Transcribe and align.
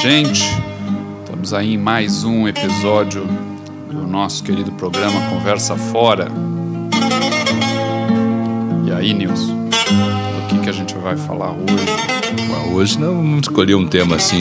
gente. 0.00 0.42
Estamos 1.20 1.52
aí 1.52 1.74
em 1.74 1.78
mais 1.78 2.24
um 2.24 2.48
episódio 2.48 3.26
do 3.90 4.06
nosso 4.06 4.42
querido 4.42 4.72
programa 4.72 5.28
Conversa 5.28 5.76
Fora. 5.76 6.26
E 8.86 8.92
aí, 8.92 9.12
Nilson, 9.12 9.68
do 9.68 10.48
que, 10.48 10.58
que 10.60 10.70
a 10.70 10.72
gente 10.72 10.94
vai 10.94 11.18
falar 11.18 11.50
hoje? 11.50 12.46
Bom, 12.48 12.76
hoje 12.76 12.98
nós 12.98 13.14
vamos 13.14 13.40
escolher 13.42 13.74
um 13.74 13.86
tema 13.86 14.16
assim, 14.16 14.40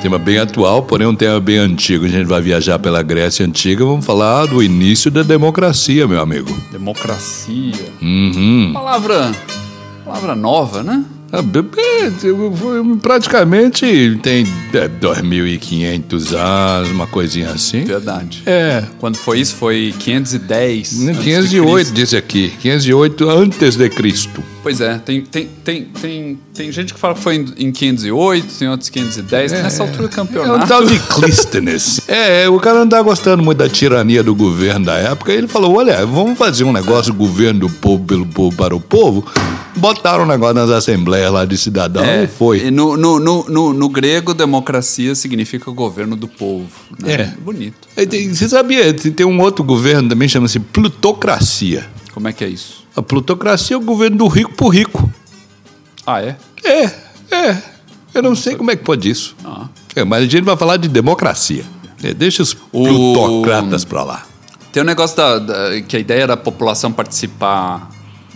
tema 0.00 0.20
bem 0.20 0.38
atual, 0.38 0.84
porém 0.84 1.08
um 1.08 1.16
tema 1.16 1.40
bem 1.40 1.58
antigo. 1.58 2.04
A 2.04 2.08
gente 2.08 2.26
vai 2.26 2.40
viajar 2.40 2.78
pela 2.78 3.02
Grécia 3.02 3.44
Antiga, 3.44 3.84
vamos 3.84 4.06
falar 4.06 4.46
do 4.46 4.62
início 4.62 5.10
da 5.10 5.24
democracia, 5.24 6.06
meu 6.06 6.20
amigo. 6.20 6.48
Democracia. 6.70 7.92
Uhum. 8.00 8.70
Palavra, 8.72 9.32
palavra 10.04 10.36
nova, 10.36 10.84
né? 10.84 11.04
Ah, 11.32 11.42
Praticamente 13.00 14.18
tem 14.22 14.44
é, 14.74 14.86
2.500 14.86 16.36
anos, 16.36 16.90
uma 16.90 17.06
coisinha 17.06 17.48
assim. 17.50 17.84
Verdade. 17.84 18.42
É, 18.44 18.84
Quando 18.98 19.16
foi 19.16 19.40
isso? 19.40 19.54
Foi 19.54 19.94
510. 19.98 21.08
antes 21.08 21.16
de 21.16 21.24
508 21.24 21.74
Cristo. 21.74 21.94
diz 21.94 22.14
aqui, 22.14 22.52
508 22.60 23.30
antes 23.30 23.76
de 23.76 23.88
Cristo. 23.88 24.42
Pois 24.62 24.80
é, 24.80 24.96
tem, 24.98 25.22
tem, 25.22 25.48
tem, 25.64 25.84
tem, 25.86 26.38
tem 26.54 26.70
gente 26.70 26.94
que 26.94 27.00
fala 27.00 27.14
que 27.14 27.20
foi 27.20 27.34
em, 27.36 27.46
em 27.68 27.72
508, 27.72 28.46
tem 28.58 28.68
outros 28.68 28.88
510. 28.90 29.52
Nessa 29.52 29.82
altura 29.82 29.98
do 29.98 30.04
É 30.04 30.06
um 30.06 30.26
campeonato. 30.26 30.66
tal 30.68 30.84
de 30.86 30.98
Clístenes. 31.00 32.00
é, 32.08 32.48
o 32.48 32.60
cara 32.60 32.78
não 32.78 32.88
tá 32.88 33.02
gostando 33.02 33.42
muito 33.42 33.58
da 33.58 33.68
tirania 33.68 34.22
do 34.22 34.34
governo 34.34 34.86
da 34.86 34.94
época. 34.98 35.32
Ele 35.32 35.48
falou: 35.48 35.76
olha, 35.76 36.06
vamos 36.06 36.38
fazer 36.38 36.62
um 36.64 36.72
negócio, 36.72 37.12
governo 37.12 37.60
do 37.60 37.68
povo, 37.70 38.04
pelo 38.04 38.24
povo, 38.26 38.56
para 38.56 38.74
o 38.76 38.80
povo. 38.80 39.26
Botaram 39.74 40.24
um 40.24 40.26
negócio 40.26 40.54
nas 40.54 40.70
assembleias 40.70 41.32
lá 41.32 41.44
de 41.46 41.56
cidadão 41.56 42.04
É, 42.04 42.24
e 42.24 42.26
foi. 42.28 42.70
No, 42.70 42.96
no, 42.96 43.18
no, 43.18 43.44
no, 43.48 43.72
no 43.72 43.88
grego, 43.88 44.34
democracia 44.34 45.14
significa 45.14 45.70
governo 45.72 46.14
do 46.14 46.28
povo. 46.28 46.68
né? 47.02 47.12
É. 47.14 47.24
Bonito. 47.40 47.88
E 47.96 48.06
tem- 48.06 48.32
Você 48.32 48.48
sabia, 48.48 48.92
tem 48.94 49.10
tem 49.10 49.26
um 49.26 49.40
outro 49.40 49.64
governo 49.64 50.08
também, 50.10 50.28
chama-se 50.28 50.60
plutocracia. 50.60 51.86
Como 52.12 52.28
é 52.28 52.32
que 52.32 52.44
é 52.44 52.48
isso? 52.48 52.81
A 52.96 53.02
plutocracia 53.02 53.74
é 53.74 53.78
o 53.78 53.82
governo 53.82 54.18
do 54.18 54.26
rico 54.28 54.52
por 54.54 54.68
rico. 54.74 55.10
Ah, 56.06 56.20
é? 56.22 56.36
É, 56.64 56.84
é. 57.34 57.62
Eu 58.14 58.22
não 58.22 58.34
sei 58.36 58.54
como 58.56 58.70
é 58.70 58.76
que 58.76 58.84
pode 58.84 59.08
isso. 59.08 59.34
Ah. 59.44 59.68
É, 59.96 60.04
mas 60.04 60.22
a 60.24 60.26
gente 60.26 60.42
vai 60.44 60.56
falar 60.56 60.76
de 60.76 60.88
democracia. 60.88 61.64
É, 62.02 62.12
deixa 62.12 62.42
os 62.42 62.52
O- 62.72 62.82
plutocratas 62.84 63.84
pra 63.84 64.02
lá. 64.02 64.26
Tem 64.72 64.82
um 64.82 64.86
negócio 64.86 65.16
da, 65.16 65.38
da- 65.38 65.80
que 65.82 65.96
a 65.96 66.00
ideia 66.00 66.22
era 66.22 66.34
a 66.34 66.36
população 66.36 66.92
participar 66.92 67.90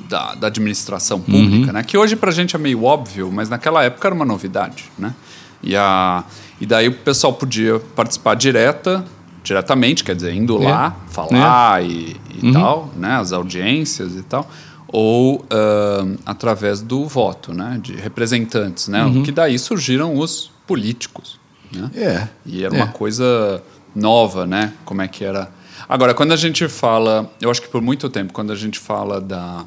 da, 0.08 0.34
da 0.36 0.46
administração 0.46 1.20
pública, 1.20 1.72
né? 1.72 1.82
Que 1.82 1.98
hoje 1.98 2.14
pra 2.14 2.30
gente 2.30 2.54
é 2.54 2.58
meio 2.58 2.84
óbvio, 2.84 3.30
mas 3.32 3.48
naquela 3.48 3.82
época 3.84 4.06
era 4.08 4.14
uma 4.14 4.24
novidade, 4.24 4.84
né? 4.98 5.14
E, 5.62 5.74
a, 5.74 6.22
e 6.60 6.66
daí 6.66 6.88
o 6.88 6.92
pessoal 6.92 7.32
podia 7.32 7.80
participar 7.96 8.34
direta, 8.36 9.04
diretamente, 9.46 10.02
quer 10.02 10.16
dizer, 10.16 10.34
indo 10.34 10.60
É. 10.60 10.68
lá, 10.68 10.96
falar 11.08 11.82
e, 11.84 12.16
e 12.42 12.52
tal, 12.52 12.90
né? 12.96 13.16
As 13.16 13.32
audiências 13.32 14.16
e 14.16 14.22
tal. 14.22 14.50
Ou 14.88 15.44
ah, 15.50 16.04
através 16.26 16.80
do 16.80 17.06
voto, 17.06 17.54
né? 17.54 17.78
De 17.80 17.94
representantes, 17.94 18.88
né? 18.88 19.04
Que 19.24 19.30
daí 19.30 19.58
surgiram 19.58 20.16
os 20.16 20.50
políticos, 20.66 21.38
né? 21.72 21.90
É. 21.94 22.28
E 22.44 22.64
era 22.64 22.76
é. 22.76 22.82
uma 22.82 22.88
coisa 22.88 23.62
nova, 23.94 24.46
né? 24.46 24.72
Como 24.84 25.00
é 25.00 25.06
que 25.06 25.24
era. 25.24 25.48
Agora, 25.88 26.12
quando 26.12 26.32
a 26.32 26.36
gente 26.36 26.68
fala, 26.68 27.30
eu 27.40 27.48
acho 27.48 27.62
que 27.62 27.68
por 27.68 27.80
muito 27.80 28.08
tempo, 28.08 28.32
quando 28.32 28.52
a 28.52 28.56
gente 28.56 28.80
fala 28.80 29.20
da 29.20 29.64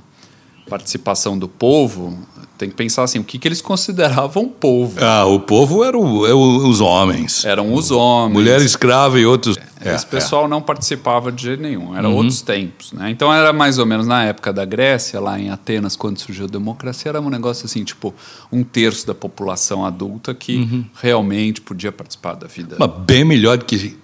participação 0.70 1.38
do 1.38 1.48
povo, 1.48 2.18
tem 2.58 2.70
que 2.70 2.76
pensar 2.76 3.04
assim, 3.04 3.20
o 3.20 3.24
que, 3.24 3.40
que 3.40 3.48
eles 3.48 3.62
consideravam 3.62 4.48
povo? 4.50 4.98
Ah, 5.04 5.26
o 5.26 5.40
povo 5.40 5.84
era, 5.84 5.98
o- 5.98 6.28
é 6.28 6.34
o- 6.34 6.68
os 6.68 6.80
homens. 6.82 7.44
Eram 7.46 7.74
os 7.74 7.90
homens. 7.90 8.34
Mulher 8.34 8.62
escrava 8.62 9.20
e 9.20 9.26
outros. 9.26 9.58
É, 9.82 9.96
Esse 9.96 10.06
pessoal 10.06 10.46
não 10.46 10.62
participava 10.62 11.32
de 11.32 11.42
jeito 11.42 11.64
nenhum, 11.64 11.96
eram 11.96 12.14
outros 12.14 12.42
tempos, 12.42 12.92
né? 12.92 13.10
Então 13.10 13.34
era 13.34 13.54
mais 13.54 13.78
ou 13.80 13.86
menos 13.86 14.06
na 14.06 14.26
época 14.26 14.52
da 14.52 14.66
Grécia, 14.66 15.22
lá 15.22 15.40
em 15.40 15.50
Atenas, 15.50 15.96
quando 15.96 16.18
surgiu 16.20 16.46
a 16.46 16.50
democracia, 16.50 17.10
era 17.10 17.22
um 17.22 17.30
negócio 17.30 17.66
assim, 17.66 17.84
tipo, 17.86 18.14
um 18.52 18.62
terço 18.62 19.08
da 19.08 19.16
população 19.16 19.86
adulta 19.86 20.34
que 20.34 20.86
realmente 21.02 21.62
podia 21.62 21.94
participar 21.94 22.34
da 22.36 22.46
vida. 22.48 22.76
é. 22.76 22.78
Mas 22.78 22.92
bem 23.06 23.24
melhor 23.24 23.58
do 23.58 23.64
que 23.64 23.98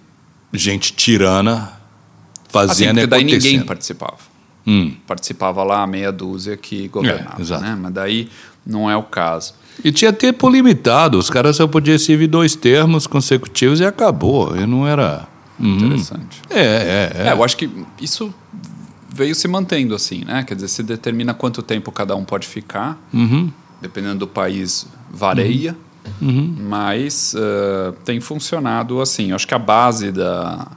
gente 0.54 0.94
tirana 0.94 1.54
assim, 1.64 1.74
fazendo 2.50 2.88
porque 2.94 3.04
e 3.04 3.08
daí 3.08 3.24
ninguém 3.26 3.62
participava. 3.64 4.18
Hum. 4.68 4.94
participava 5.06 5.64
lá 5.64 5.84
a 5.84 5.88
meia 5.88 6.12
dúzia 6.12 6.58
que 6.58 6.88
governava, 6.88 7.42
É, 7.42 7.60
né? 7.60 7.78
Mas 7.80 7.94
daí 7.94 8.30
não 8.66 8.90
é 8.90 8.98
o 8.98 9.04
caso. 9.04 9.54
E 9.84 9.92
tinha 9.92 10.12
tempo 10.12 10.50
limitado. 10.50 11.18
Os 11.20 11.30
caras 11.30 11.58
só 11.58 11.68
podiam 11.68 11.98
servir 12.00 12.28
dois 12.28 12.56
termos 12.56 13.06
consecutivos 13.06 13.80
e 13.80 13.86
acabou. 13.86 14.56
E 14.58 14.66
não 14.66 14.88
era. 14.88 15.28
Uhum. 15.60 15.76
Interessante. 15.78 16.42
É, 16.50 16.60
é, 16.60 17.12
é. 17.16 17.28
É, 17.28 17.32
eu 17.34 17.44
acho 17.44 17.56
que 17.58 17.70
isso 18.02 18.34
veio 19.14 19.36
se 19.36 19.48
mantendo 19.48 19.94
assim, 19.94 20.24
né? 20.26 20.44
Quer 20.44 20.56
dizer, 20.56 20.68
se 20.68 20.82
determina 20.84 21.34
quanto 21.34 21.62
tempo 21.62 21.92
cada 21.92 22.16
um 22.16 22.24
pode 22.26 22.48
ficar, 22.48 22.98
Uhum. 23.14 23.52
dependendo 23.82 24.20
do 24.20 24.28
país, 24.28 24.88
varia, 25.12 25.76
mas 26.58 27.34
eh, 27.38 27.94
tem 28.04 28.20
funcionado 28.20 29.02
assim. 29.02 29.30
Eu 29.30 29.36
acho 29.36 29.48
que 29.48 29.54
a 29.54 29.60
base 29.60 30.12
da, 30.12 30.68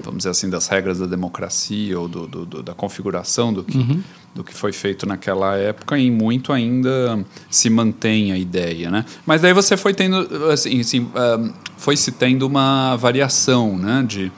vamos 0.00 0.18
dizer 0.18 0.30
assim, 0.30 0.48
das 0.48 0.68
regras 0.68 0.98
da 0.98 1.06
democracia 1.06 1.98
ou 1.98 2.08
do, 2.08 2.26
do- 2.26 2.46
do- 2.46 2.62
da 2.62 2.74
configuração 2.74 3.52
do 3.52 3.64
que, 3.64 4.00
do 4.34 4.44
que 4.44 4.54
foi 4.54 4.72
feito 4.72 5.06
naquela 5.06 5.56
época, 5.56 5.98
em 5.98 6.10
muito 6.10 6.52
ainda 6.52 7.24
se 7.50 7.68
mantém 7.68 8.30
a 8.32 8.38
ideia, 8.38 8.90
né? 8.90 9.04
Mas 9.26 9.42
daí 9.42 9.52
você 9.52 9.76
foi 9.76 9.92
tendo, 9.94 10.16
assim, 10.50 10.80
assim, 10.80 11.10
foi 11.76 11.96
se 11.96 12.12
tendo 12.12 12.46
uma 12.46 12.94
variação, 12.96 13.76
né? 13.76 14.04
De, 14.06 14.30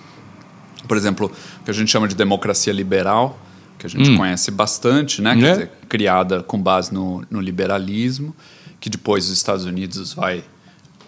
por 0.88 0.96
exemplo, 0.96 1.30
o 1.60 1.64
que 1.64 1.70
a 1.70 1.74
gente 1.74 1.90
chama 1.90 2.08
de 2.08 2.14
democracia 2.14 2.72
liberal, 2.72 3.38
que 3.78 3.86
a 3.86 3.90
gente 3.90 4.14
conhece 4.16 4.50
bastante, 4.50 5.22
né? 5.22 5.34
Quer 5.34 5.40
Né? 5.42 5.50
dizer, 5.52 5.70
criada 5.88 6.42
com 6.42 6.60
base 6.60 6.92
no, 6.92 7.22
no 7.30 7.40
liberalismo, 7.40 8.34
que 8.80 8.88
depois 8.90 9.26
os 9.26 9.32
Estados 9.32 9.64
Unidos 9.66 10.12
vai 10.14 10.42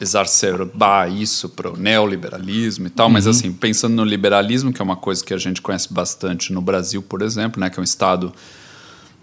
exacerbar 0.03 1.11
isso 1.11 1.49
para 1.49 1.71
o 1.71 1.77
neoliberalismo 1.77 2.89
e 2.89 2.91
tal, 2.91 3.09
mas 3.09 3.27
assim, 3.27 3.53
pensando 3.53 3.95
no 3.95 4.05
liberalismo, 4.05 4.73
que 4.73 4.83
é 4.83 4.85
uma 4.85 4.97
coisa 4.97 5.25
que 5.25 5.33
a 5.33 5.39
gente 5.39 5.63
conhece 5.63 5.93
bastante 5.93 6.53
no 6.53 6.61
Brasil, 6.61 7.01
por 7.01 7.23
exemplo, 7.23 7.61
né, 7.61 7.71
que 7.71 7.79
é 7.79 7.81
um 7.81 7.85
Estado 7.85 8.33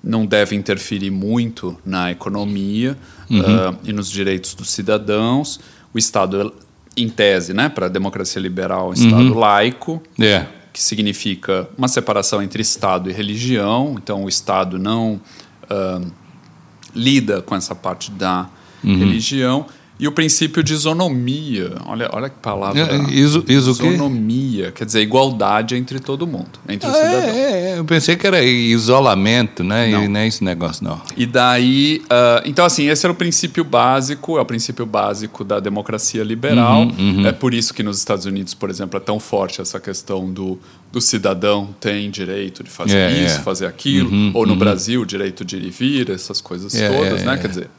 não 0.01 0.25
deve 0.25 0.55
interferir 0.55 1.11
muito 1.11 1.77
na 1.85 2.09
economia 2.09 2.97
ah, 3.29 3.75
e 3.83 3.91
nos 3.91 4.09
direitos 4.09 4.53
dos 4.53 4.69
cidadãos. 4.69 5.59
O 5.93 5.97
Estado, 5.97 6.53
em 6.95 7.09
tese, 7.09 7.53
né, 7.53 7.67
para 7.67 7.87
a 7.87 7.89
democracia 7.89 8.41
liberal, 8.41 8.85
é 8.85 8.89
um 8.91 8.93
Estado 8.93 9.33
laico, 9.33 10.01
É. 10.17 10.45
que 10.71 10.81
significa 10.81 11.67
uma 11.77 11.89
separação 11.89 12.41
entre 12.41 12.61
Estado 12.61 13.09
e 13.09 13.13
religião. 13.13 13.95
Então, 14.01 14.23
o 14.23 14.29
Estado 14.29 14.79
não 14.79 15.19
ah, 15.69 15.99
lida 16.95 17.41
com 17.41 17.53
essa 17.53 17.75
parte 17.75 18.09
da 18.11 18.47
religião. 18.81 19.65
E 19.99 20.07
o 20.07 20.13
princípio 20.13 20.63
de 20.63 20.73
isonomia. 20.73 21.73
Olha, 21.85 22.09
olha 22.13 22.29
que 22.29 22.37
palavra. 22.41 22.79
É, 22.79 23.11
iso- 23.13 23.43
iso 23.49 23.73
o 23.73 23.75
quê? 23.75 23.87
isonomia. 23.87 24.71
Quer 24.71 24.85
dizer, 24.85 25.01
igualdade 25.01 25.75
entre 25.75 25.99
todo 25.99 26.25
mundo, 26.25 26.51
entre 26.69 26.87
os 26.89 26.95
Ah, 26.95 26.97
cidadãos. 26.97 27.23
é, 27.35 27.39
é, 27.39 27.71
é. 27.71 27.79
Eu 27.79 27.83
pensei 27.85 28.15
que 28.15 28.25
era 28.25 28.41
isolamento, 28.41 29.63
né? 29.63 29.87
Não. 29.87 30.03
E 30.03 30.07
não 30.07 30.19
é 30.21 30.27
esse 30.27 30.43
negócio, 30.43 30.83
não. 30.83 31.01
E 31.17 31.25
daí, 31.25 32.01
ah, 32.09 32.41
então 32.45 32.65
assim, 32.65 32.87
esse 32.87 33.05
era 33.05 33.11
o 33.11 33.15
princípio 33.15 33.63
básico, 33.63 34.37
é 34.37 34.41
o 34.41 34.45
princípio 34.45 34.85
básico 34.85 35.43
da 35.43 35.59
democracia 35.59 36.23
liberal. 36.23 36.87
É 37.25 37.31
por 37.31 37.53
isso 37.53 37.73
que 37.73 37.83
nos 37.83 37.97
Estados 37.97 38.25
Unidos, 38.25 38.53
por 38.53 38.69
exemplo, 38.69 38.97
é 38.97 38.99
tão 39.01 39.19
forte 39.19 39.61
essa 39.61 39.79
questão 39.79 40.31
do, 40.31 40.57
do 40.91 41.01
cidadão 41.01 41.69
tem 41.79 42.09
direito 42.09 42.63
de 42.63 42.69
fazer 42.69 42.97
É, 42.97 43.11
isso, 43.25 43.39
é. 43.39 43.41
fazer 43.41 43.65
aquilo, 43.65 44.09
ou 44.33 44.45
no 44.45 44.55
Brasil, 44.55 45.03
direito 45.05 45.43
de 45.43 45.57
ir 45.57 45.65
e 45.65 45.69
vir, 45.69 46.09
essas 46.09 46.39
coisas 46.41 46.73
É, 46.73 46.87
todas, 46.89 47.21
é, 47.21 47.25
né? 47.25 47.33
é. 47.33 47.37
Quer 47.37 47.47
dizer, 47.49 47.69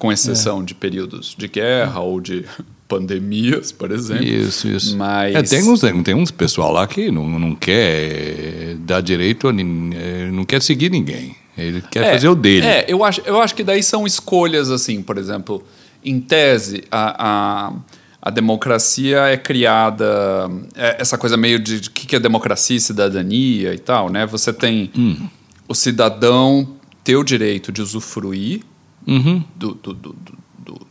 com 0.00 0.10
exceção 0.10 0.64
de 0.64 0.74
períodos 0.74 1.34
de 1.38 1.46
guerra 1.46 2.00
ou 2.00 2.20
de 2.22 2.44
pandemias, 2.88 3.70
por 3.70 3.92
exemplo. 3.92 4.24
Isso, 4.24 4.66
isso. 4.66 4.96
Mas 4.96 5.34
É, 5.36 5.42
tem, 5.42 5.62
uns, 5.68 5.80
tem 6.02 6.14
uns 6.14 6.30
pessoal 6.30 6.72
lá 6.72 6.86
que 6.86 7.10
não, 7.10 7.38
não 7.38 7.54
quer 7.54 8.76
dar 8.80 9.00
direito, 9.02 9.46
a 9.46 9.52
eh, 9.52 10.30
não 10.32 10.44
quer 10.44 10.62
seguir 10.62 10.90
ninguém. 10.90 11.36
Ele 11.56 11.82
quer 11.82 12.04
É, 12.06 12.12
fazer 12.14 12.28
o 12.28 12.34
dele. 12.34 12.66
É, 12.66 12.86
eu 12.88 13.04
acho, 13.04 13.20
eu 13.26 13.40
acho 13.40 13.54
que 13.54 13.62
daí 13.62 13.82
são 13.82 14.06
escolhas, 14.06 14.70
assim, 14.70 15.02
por 15.02 15.18
exemplo, 15.18 15.62
em 16.02 16.18
tese, 16.18 16.82
a, 16.90 17.68
a, 17.68 17.72
a 18.22 18.30
democracia 18.30 19.18
é 19.28 19.36
criada, 19.36 20.50
é 20.74 20.96
essa 20.98 21.18
coisa 21.18 21.36
meio 21.36 21.58
de 21.58 21.76
o 21.76 21.90
que 21.90 22.06
que 22.06 22.16
é 22.16 22.18
democracia 22.18 22.76
e 22.76 22.80
cidadania 22.80 23.74
e 23.74 23.78
tal, 23.78 24.08
né? 24.08 24.24
Você 24.26 24.50
tem 24.50 24.90
Hum. 24.96 25.28
o 25.68 25.74
cidadão 25.74 26.76
ter 27.04 27.16
o 27.16 27.22
direito 27.22 27.70
de 27.70 27.82
usufruir 27.82 28.62
Uhum. 29.06 29.42
do, 29.56 29.74
do, 29.74 29.92
do, 29.94 30.16
do- 30.58 30.86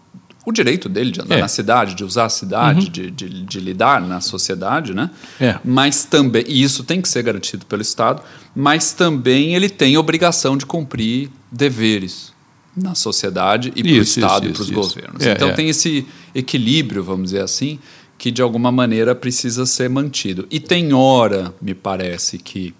o 0.46 0.52
direito 0.52 0.90
dele 0.90 1.12
de 1.12 1.22
andar 1.22 1.36
É. 1.36 1.38
Uhum. 1.38 1.42
na 1.44 1.48
cidade, 1.48 1.94
de 1.94 2.04
usar 2.04 2.26
a 2.26 2.30
cidade, 2.30 2.90
de, 2.90 3.12
de, 3.12 3.44
de 3.46 3.60
lidar 3.60 4.02
na 4.02 4.20
sociedade, 4.20 4.94
né? 4.96 5.12
É. 5.40 5.60
Mas 5.64 6.06
também, 6.06 6.44
e 6.48 6.64
isso 6.64 6.84
tem 6.84 7.02
que 7.02 7.08
ser 7.10 7.22
garantido 7.22 7.66
pelo 7.68 7.82
Estado, 7.84 8.24
mas 8.56 8.92
também 8.94 9.54
ele 9.54 9.70
tem 9.70 9.96
obrigação 9.98 10.58
de 10.58 10.66
cumprir 10.66 11.30
deveres. 11.52 12.34
na 12.76 12.96
sociedade 12.96 13.72
e 13.76 13.84
para 13.84 13.92
o 13.92 13.96
Estado 13.98 14.48
isso, 14.50 14.50
e 14.50 14.54
para 14.54 14.62
os 14.62 14.70
governos. 14.94 15.26
É, 15.26 15.34
então 15.34 15.50
é. 15.50 15.54
tem 15.54 15.70
esse 15.70 16.08
equilíbrio, 16.34 17.04
vamos 17.04 17.26
dizer 17.32 17.42
assim, 17.44 17.78
que 18.18 18.32
de 18.32 18.42
alguma 18.42 18.72
maneira 18.72 19.14
precisa 19.14 19.66
ser 19.66 19.90
mantido. 19.90 20.48
E 20.50 20.60
tem 20.60 20.94
hora, 20.94 21.54
me 21.62 21.74
parece, 21.76 22.38
que 22.38 22.74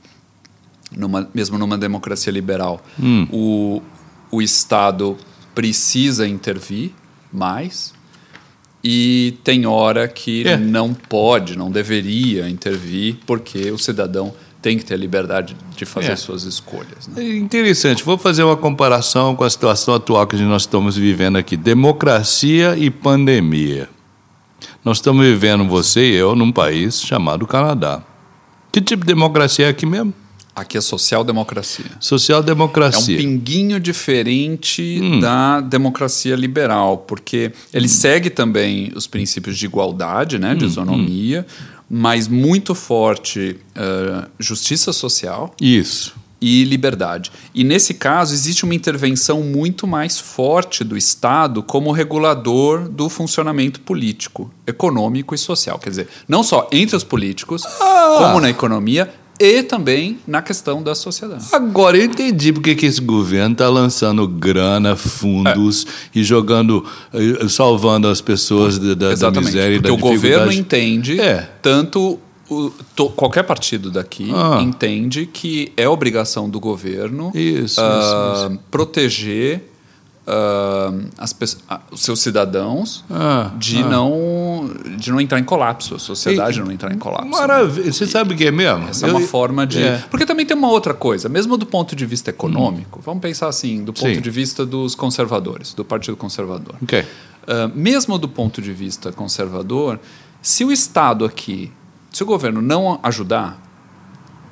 numa, 0.96 1.30
mesmo 1.34 1.58
numa 1.58 1.78
democracia 1.78 2.32
liberal, 2.32 2.82
Hum. 3.00 3.28
o, 3.32 3.82
o 4.32 4.42
Estado 4.42 5.18
precisa 5.56 6.28
intervir 6.28 6.92
mais. 7.32 7.94
E 8.84 9.38
tem 9.44 9.66
hora 9.66 10.08
que 10.08 10.48
É. 10.48 10.56
não 10.56 10.94
pode, 10.94 11.58
não 11.58 11.70
deveria 11.70 12.48
intervir, 12.50 13.18
porque 13.26 13.72
o 13.72 13.78
cidadão 13.78 14.34
tem 14.62 14.78
que 14.78 14.86
ter 14.86 14.94
a 14.94 14.98
liberdade 14.98 15.56
de 15.76 15.86
fazer 15.86 16.12
É. 16.12 16.16
suas 16.16 16.44
escolhas. 16.44 17.08
né? 17.08 17.22
É 17.24 17.38
Interessante. 17.38 18.04
Vou 18.04 18.18
fazer 18.18 18.44
uma 18.44 18.56
comparação 18.58 19.36
com 19.36 19.44
a 19.44 19.50
situação 19.50 19.94
atual 19.96 20.26
que 20.28 20.36
nós 20.38 20.62
estamos 20.64 20.96
vivendo 20.96 21.38
aqui: 21.38 21.58
democracia 21.58 22.76
e 22.78 22.90
pandemia. 22.90 23.90
Nós 24.84 24.98
estamos 24.98 25.26
vivendo, 25.26 25.66
você 25.68 26.12
e 26.12 26.16
eu, 26.16 26.36
num 26.36 26.52
país 26.52 27.02
chamado 27.02 27.46
Canadá. 27.48 28.02
Que 28.72 28.80
tipo 28.82 29.02
de 29.06 29.08
democracia 29.14 29.66
é 29.66 29.70
aqui 29.70 29.86
mesmo? 29.86 30.14
Aqui 30.60 30.78
é 30.78 30.82
social-democracia. 30.82 31.86
É 31.90 31.98
um 31.98 32.02
Social-democracia. 32.02 33.18
pinguinho 33.18 33.80
diferente 33.80 35.00
Hum. 35.02 35.20
da 35.20 35.62
democracia 35.62 36.36
liberal, 36.36 36.98
porque 36.98 37.52
ele 37.74 37.88
segue 37.88 38.30
também 38.30 38.92
os 38.96 39.08
princípios 39.08 39.58
de 39.58 39.66
igualdade, 39.66 40.38
né, 40.38 40.54
Hum, 40.54 40.58
de 40.58 40.66
isonomia, 40.66 41.46
mas 41.90 42.28
muito 42.28 42.76
forte 42.76 43.56
eh, 43.76 44.28
justiça 44.38 44.92
social 44.92 45.54
Isso. 45.62 46.14
e 46.42 46.64
liberdade. 46.66 47.32
E 47.56 47.64
nesse 47.64 47.94
caso 47.94 48.34
existe 48.34 48.64
uma 48.66 48.76
intervenção 48.76 49.42
muito 49.42 49.88
mais 49.88 50.20
forte 50.20 50.84
do 50.84 50.96
Estado 50.98 51.64
como 51.64 51.92
regulador 51.92 52.88
do 52.90 53.10
funcionamento 53.10 53.80
político, 53.82 54.52
econômico 54.68 55.34
e 55.34 55.38
social. 55.38 55.80
Quer 55.80 55.90
dizer, 55.90 56.08
não 56.28 56.44
só 56.44 56.68
entre 56.72 56.96
os 56.96 57.04
políticos, 57.04 57.64
Ah! 57.82 58.18
como 58.20 58.40
na 58.42 58.50
economia 58.50 59.12
e 59.40 59.64
também 59.64 60.20
na 60.28 60.42
questão 60.42 60.84
da 60.84 60.94
sociedade. 60.94 61.46
Agora 61.54 61.98
eu 61.98 62.04
entendi 62.04 62.52
porque 62.52 62.76
que 62.76 62.86
esse 62.86 63.00
governo 63.00 63.54
está 63.54 63.70
lançando 63.70 64.28
grana, 64.28 64.96
fundos 64.96 65.86
É. 65.86 66.20
e 66.20 66.24
jogando, 66.24 66.86
eh, 67.14 67.48
salvando 67.48 68.08
as 68.08 68.20
pessoas 68.22 68.78
da, 68.78 69.16
da, 69.16 69.32
miséria 69.32 69.76
e 69.76 69.80
porque 69.82 69.88
da 69.88 69.94
o 69.94 69.98
governo 69.98 70.50
dificuldade. 70.50 70.60
entende, 70.60 71.22
É. 71.22 71.50
tanto 71.62 72.20
o- 72.50 72.72
to- 72.96 73.10
qualquer 73.12 73.44
partido 73.44 73.90
daqui 73.92 74.30
Ah. 74.34 74.60
entende 74.62 75.26
que 75.32 75.72
é 75.78 75.88
obrigação 75.88 76.50
do 76.50 76.60
governo 76.60 77.32
Isso, 77.36 77.80
ah, 77.80 78.52
proteger 78.72 79.70
ah, 80.30 80.94
as 81.18 81.36
ah, 81.68 81.80
os 81.92 82.02
seus 82.02 82.22
cidadãos 82.22 83.04
Ah, 83.10 83.52
de, 83.58 83.80
ah. 83.80 83.88
não, 83.88 84.70
de 84.98 85.12
não 85.12 85.20
entrar 85.20 85.40
em 85.40 85.44
colapso, 85.44 85.96
a 85.96 86.00
sociedade 86.00 86.60
E- 86.60 86.64
não 86.64 86.72
entrar 86.72 86.94
em 86.94 86.98
colapso. 87.00 87.26
né? 87.26 87.32
Maravilha. 87.38 87.92
Você 87.92 88.06
sabe 88.06 88.34
o 88.36 88.38
que 88.38 88.46
é 88.46 88.52
mesmo? 88.52 88.88
Essa 88.88 89.08
é 89.08 89.10
uma 89.10 89.20
Eu- 89.22 89.28
forma 89.28 89.66
de. 89.66 89.82
É. 89.84 90.04
Porque 90.10 90.26
também 90.26 90.46
tem 90.46 90.56
uma 90.56 90.70
outra 90.70 90.94
coisa, 90.94 91.28
mesmo 91.28 91.58
do 91.58 91.66
ponto 91.66 91.96
de 91.96 92.06
vista 92.06 92.30
econômico, 92.30 93.02
vamos 93.04 93.22
pensar 93.22 93.48
assim, 93.48 93.84
do 93.84 93.92
ponto 93.92 94.08
Hum. 94.08 94.16
Sim. 94.16 94.22
de 94.22 94.30
vista 94.30 94.66
dos 94.66 94.94
conservadores, 94.96 95.74
do 95.74 95.84
Partido 95.84 96.16
Conservador. 96.16 96.76
Ok. 96.84 97.00
Uh, 97.02 97.06
mesmo 97.74 98.18
do 98.20 98.30
ponto 98.30 98.62
de 98.62 98.72
vista 98.72 99.12
conservador, 99.12 100.00
se 100.42 100.64
o 100.64 100.72
Estado 100.72 101.26
aqui, 101.26 101.72
se 102.12 102.22
o 102.22 102.26
governo 102.26 102.62
não 102.62 103.00
ajudar, 103.02 103.60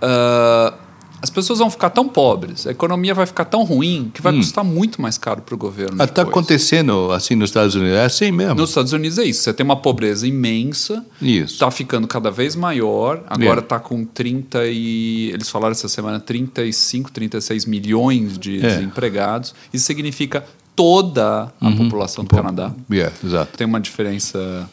uh, 0.02 0.74
as 1.22 1.30
pessoas 1.30 1.60
vão 1.60 1.69
ficar 1.72 1.90
tão 1.90 2.08
pobres, 2.08 2.68
a 2.68 2.72
economia 2.72 3.14
vai 3.14 3.25
ficar 3.25 3.46
tão 3.46 3.64
ruim 3.64 4.12
que 4.14 4.22
vai 4.22 4.34
custar 4.36 4.64
muito 4.64 5.02
mais 5.02 5.18
caro 5.18 5.42
para 5.42 5.56
o 5.56 5.58
governo. 5.58 6.02
Está. 6.04 6.24
Hum. 6.24 6.30
acontecendo 6.30 7.12
assim 7.12 7.36
nos 7.36 7.50
Estados 7.50 7.74
Unidos. 7.75 7.96
É 7.98 8.06
assim 8.06 8.31
mesmo. 8.31 8.56
Nos 8.56 8.69
Estados 8.69 8.94
Unidos 8.94 9.18
é 9.18 9.24
isso. 9.24 9.42
Você 9.42 9.54
tem 9.54 9.64
uma 9.64 9.75
pobreza 9.78 10.28
imensa, 10.28 11.06
está 11.22 11.72
ficando 11.72 12.08
cada 12.08 12.30
vez 12.30 12.56
maior. 12.56 13.24
Agora 13.28 13.60
É. 13.60 13.64
está 13.64 13.80
com 13.80 14.06
30 14.06 14.66
e. 14.68 15.31
Eles 15.34 15.50
falaram 15.50 15.72
essa 15.72 15.90
semana 15.90 16.19
35, 16.19 17.12
36 17.12 17.66
milhões 17.66 18.38
de 18.38 18.58
É. 18.58 18.75
desempregados. 18.75 19.56
Isso 19.74 19.86
significa 19.86 20.46
toda 20.75 21.52
a 21.60 21.66
Uhum. 21.68 21.78
população 21.78 22.24
do 22.24 22.36
Canadá. 22.36 22.72
Yeah, 22.92 23.14
exato. 23.25 23.58
tem 23.58 23.66
uma 23.66 23.80
diferença 23.81 24.69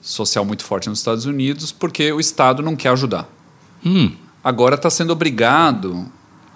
social 0.00 0.44
muito 0.44 0.64
forte 0.64 0.88
nos 0.88 0.98
Estados 0.98 1.24
Unidos 1.24 1.70
porque 1.72 2.12
o 2.12 2.18
Estado 2.20 2.62
não 2.62 2.74
quer 2.76 2.88
ajudar. 2.90 3.28
Hum. 3.86 4.10
Agora 4.44 4.74
está 4.74 4.90
sendo 4.90 5.10
obrigado 5.12 6.06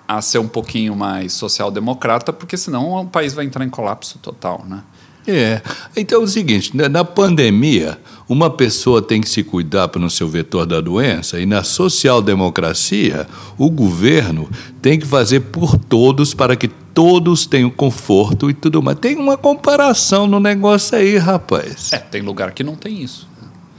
a 0.06 0.20
ser 0.20 0.38
um 0.38 0.48
pouquinho 0.48 0.94
mais 0.94 1.32
social-democrata, 1.32 2.32
porque 2.32 2.56
senão 2.56 2.92
o 2.92 3.06
país 3.06 3.32
vai 3.32 3.46
entrar 3.46 3.64
em 3.64 3.70
colapso 3.70 4.18
total, 4.18 4.64
né? 4.68 4.82
É. 5.26 5.60
Então 5.94 6.22
é 6.22 6.24
o 6.24 6.26
seguinte, 6.26 6.74
né, 6.74 6.88
na 6.88 7.04
pandemia, 7.04 7.98
uma 8.26 8.48
pessoa 8.48 9.02
tem 9.02 9.20
que 9.20 9.28
se 9.28 9.42
cuidar 9.42 9.88
para 9.88 10.00
não 10.00 10.08
ser 10.08 10.24
o 10.24 10.28
vetor 10.28 10.64
da 10.64 10.80
doença, 10.80 11.38
e 11.38 11.44
na 11.44 11.62
social-democracia, 11.62 13.26
o 13.58 13.68
governo 13.70 14.48
tem 14.80 14.98
que 14.98 15.06
fazer 15.06 15.40
por 15.40 15.76
todos 15.76 16.32
para 16.32 16.56
que 16.56 16.68
todos 16.68 17.46
tenham 17.46 17.68
conforto 17.68 18.48
e 18.50 18.54
tudo 18.54 18.82
mais. 18.82 18.98
Tem 18.98 19.16
uma 19.16 19.36
comparação 19.36 20.26
no 20.26 20.40
negócio 20.40 20.96
aí, 20.96 21.18
rapaz. 21.18 21.92
É, 21.92 21.98
tem 21.98 22.22
lugar 22.22 22.52
que 22.52 22.64
não 22.64 22.74
tem 22.74 23.02
isso. 23.02 23.27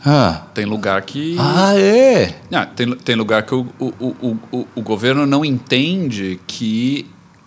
Ah, 0.06 0.44
Tem 0.54 0.66
lugar 0.66 1.02
que. 1.02 1.36
ah 1.40 1.78
é? 1.78 2.36
Ah, 2.52 2.66
tem, 2.66 2.92
tem 2.96 3.16
lugar 3.16 3.44
que 3.44 3.54
o, 3.54 3.68
o, 3.80 4.38
o, 4.52 4.68
o, 4.76 4.82
governo 4.82 5.26
não 5.26 5.44
entende 5.44 6.40
que. 6.48 7.06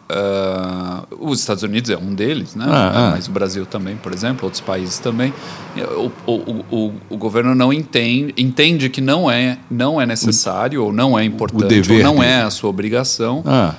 ah, 0.09 1.05
os 1.19 1.41
Estados 1.41 1.63
Unidos 1.63 1.91
é 1.91 1.97
um 1.97 2.15
deles, 2.15 2.55
né? 2.55 2.67
Ah, 2.69 2.93
ah. 2.95 3.11
Mas 3.13 3.27
o 3.27 3.31
Brasil 3.31 3.65
também, 3.65 3.97
por 3.97 4.13
exemplo, 4.13 4.45
outros 4.45 4.61
países 4.61 4.99
também. 4.99 5.33
O, 6.27 7.17
governo 7.17 7.55
não 7.55 7.73
entende, 7.73 8.35
entende 8.37 8.91
que 8.91 9.01
não 9.01 9.31
é, 9.31 9.59
não 9.71 10.01
é 10.01 10.05
necessário, 10.05 10.85
ou 10.85 10.93
não 10.93 11.19
é 11.19 11.25
importante, 11.25 11.69
dever 11.69 12.07
ou 12.07 12.15
não 12.15 12.23
é 12.23 12.43
a 12.43 12.51
sua 12.51 12.69
obrigação. 12.69 13.43
Ah, 13.47 13.77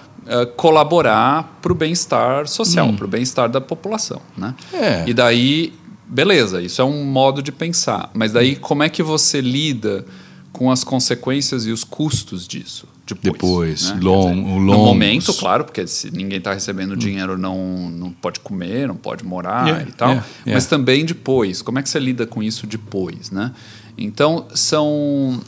colaborar 0.55 1.59
para 1.61 1.71
o 1.71 1.75
bem-estar 1.75 2.47
social, 2.47 2.91
para 2.93 3.05
o 3.05 3.07
bem-estar 3.07 3.49
da 3.49 3.59
população, 3.59 4.21
né? 4.37 4.55
Hum. 4.73 4.77
É. 4.77 5.03
E 5.05 5.13
daí, 5.13 5.73
beleza, 6.13 6.62
isso 6.62 6.81
é 6.81 6.86
um 6.86 7.04
modo 7.04 7.42
de 7.42 7.51
pensar. 7.51 8.10
Mas 8.13 8.31
daí, 8.31 8.56
como 8.56 8.83
é 8.83 8.89
que 8.89 9.01
você 9.04 9.42
lida 9.42 10.06
com 10.51 10.69
as 10.69 10.83
consequências 10.83 11.65
e 11.65 11.71
os 11.71 11.83
custos 11.83 12.48
disso 12.48 12.88
depois? 13.06 13.33
Depois, 13.33 13.92
né? 13.92 14.00
long- 14.01 14.30
dizer, 14.36 14.60
no 14.60 14.77
momento, 14.77 15.33
claro, 15.33 15.66
porque 15.66 15.85
se 15.87 16.09
ninguém 16.11 16.37
está 16.37 16.54
recebendo 16.54 16.95
dinheiro, 16.95 17.37
não, 17.37 17.90
não 17.90 18.11
pode 18.11 18.40
comer, 18.40 18.87
não 18.87 18.95
pode 18.95 19.26
morar 19.26 19.68
Yeah, 19.68 19.90
e 19.90 19.92
tal. 19.92 20.09
yeah, 20.09 20.28
yeah. 20.45 20.54
Mas 20.56 20.66
também 20.68 21.04
depois, 21.06 21.61
como 21.61 21.80
é 21.80 21.83
que 21.83 21.90
você 21.90 21.99
lida 21.99 22.26
com 22.28 22.42
isso 22.44 22.66
depois, 22.68 23.31
né? 23.31 23.52
Então, 23.97 24.45
são... 24.54 25.42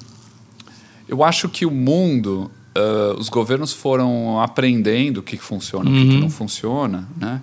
Eu 1.08 1.24
acho 1.24 1.48
que 1.48 1.66
o 1.66 1.72
mundo, 1.72 2.50
ah, 2.75 3.16
os 3.18 3.30
governos 3.30 3.72
foram 3.72 4.42
aprendendo 4.42 5.20
o 5.20 5.24
que 5.24 5.38
funciona, 5.38 5.88
o 5.89 5.94
que, 5.94 6.00
Uhum. 6.00 6.10
que 6.10 6.18
não 6.20 6.30
funciona, 6.30 7.08
né? 7.16 7.42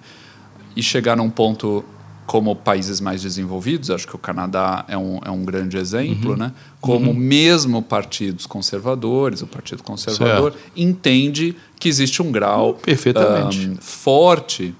E 0.75 0.83
chegar 0.83 1.17
num 1.17 1.31
ponto 1.31 1.85
como 2.27 2.55
países 2.55 3.01
mais 3.01 3.21
desenvolvidos, 3.21 3.91
acho 3.91 4.07
que 4.07 4.15
o 4.15 4.19
Canadá 4.19 4.85
é 4.89 4.97
um, 4.97 5.19
é 5.25 5.31
um 5.31 5.45
grande 5.45 5.77
Uhum. 5.77 5.83
exemplo, 5.83 6.37
né? 6.37 6.53
Como 6.81 7.13
mesmo 7.13 7.83
partidos 7.83 8.47
conservadores, 8.47 9.43
o 9.43 9.47
Partido 9.47 9.83
Conservador 9.83 10.55
entende 10.77 11.55
que 11.79 11.89
existe 11.89 12.23
um 12.23 12.31
grau 12.33 12.75
Perfeitamente. 12.75 13.73
ah, 13.75 13.77
forte 13.81 14.75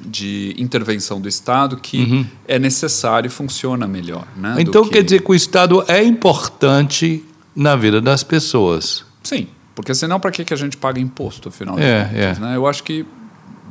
de 0.00 0.54
intervenção 0.58 1.20
do 1.20 1.28
Estado 1.28 1.76
que 1.78 2.26
é 2.46 2.58
necessário 2.58 3.28
e 3.28 3.30
funciona 3.30 3.86
melhor, 3.86 4.26
né? 4.36 4.54
Uhum. 4.54 4.60
Então 4.60 4.84
que- 4.84 4.90
quer 4.90 5.02
dizer 5.02 5.22
que 5.22 5.30
o 5.30 5.34
Estado 5.34 5.84
é 5.88 6.02
importante 6.02 7.24
na 7.54 7.74
vida 7.76 8.00
das 8.00 8.22
pessoas. 8.22 9.04
Sim, 9.22 9.48
porque 9.74 9.94
senão 9.94 10.18
para 10.20 10.30
que, 10.30 10.44
que 10.44 10.52
a 10.54 10.56
gente 10.56 10.76
paga 10.76 11.00
imposto, 11.00 11.48
afinal 11.48 11.76
de 11.76 11.82
É, 11.82 12.04
contas? 12.04 12.38
é. 12.38 12.40
Né? 12.40 12.56
Eu 12.56 12.66
acho 12.66 12.82
que 12.82 13.06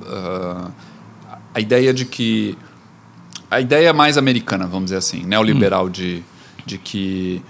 ah, 0.07 0.69
a 1.53 1.59
ideia 1.59 1.93
de 1.93 2.05
que. 2.05 2.57
A 3.49 3.61
ideia 3.61 3.93
mais 3.93 4.17
americana, 4.17 4.65
vamos 4.65 4.85
dizer 4.85 4.97
assim, 4.97 5.23
neoliberal, 5.23 5.89
de, 5.89 6.23
de 6.65 6.77
que 6.77 7.41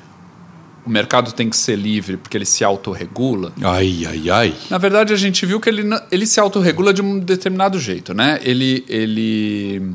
o 0.86 0.90
mercado 0.90 1.32
tem 1.32 1.50
que 1.50 1.58
ser 1.58 1.76
livre 1.78 2.18
porque 2.18 2.38
ele 2.38 2.46
se 2.46 2.64
autorregula. 2.64 3.52
Ai, 3.62 4.06
ai, 4.08 4.30
ai. 4.30 4.54
Na 4.70 4.78
verdade, 4.78 5.14
a 5.14 5.16
gente 5.16 5.46
viu 5.46 5.60
que 5.60 5.68
ele, 5.70 5.84
ele 6.12 6.28
se 6.28 6.40
autorregula 6.40 6.94
de 6.94 7.02
um 7.02 7.18
determinado 7.20 7.80
jeito, 7.80 8.14
né? 8.14 8.40
Ele, 8.44 8.86
ele 8.88 9.94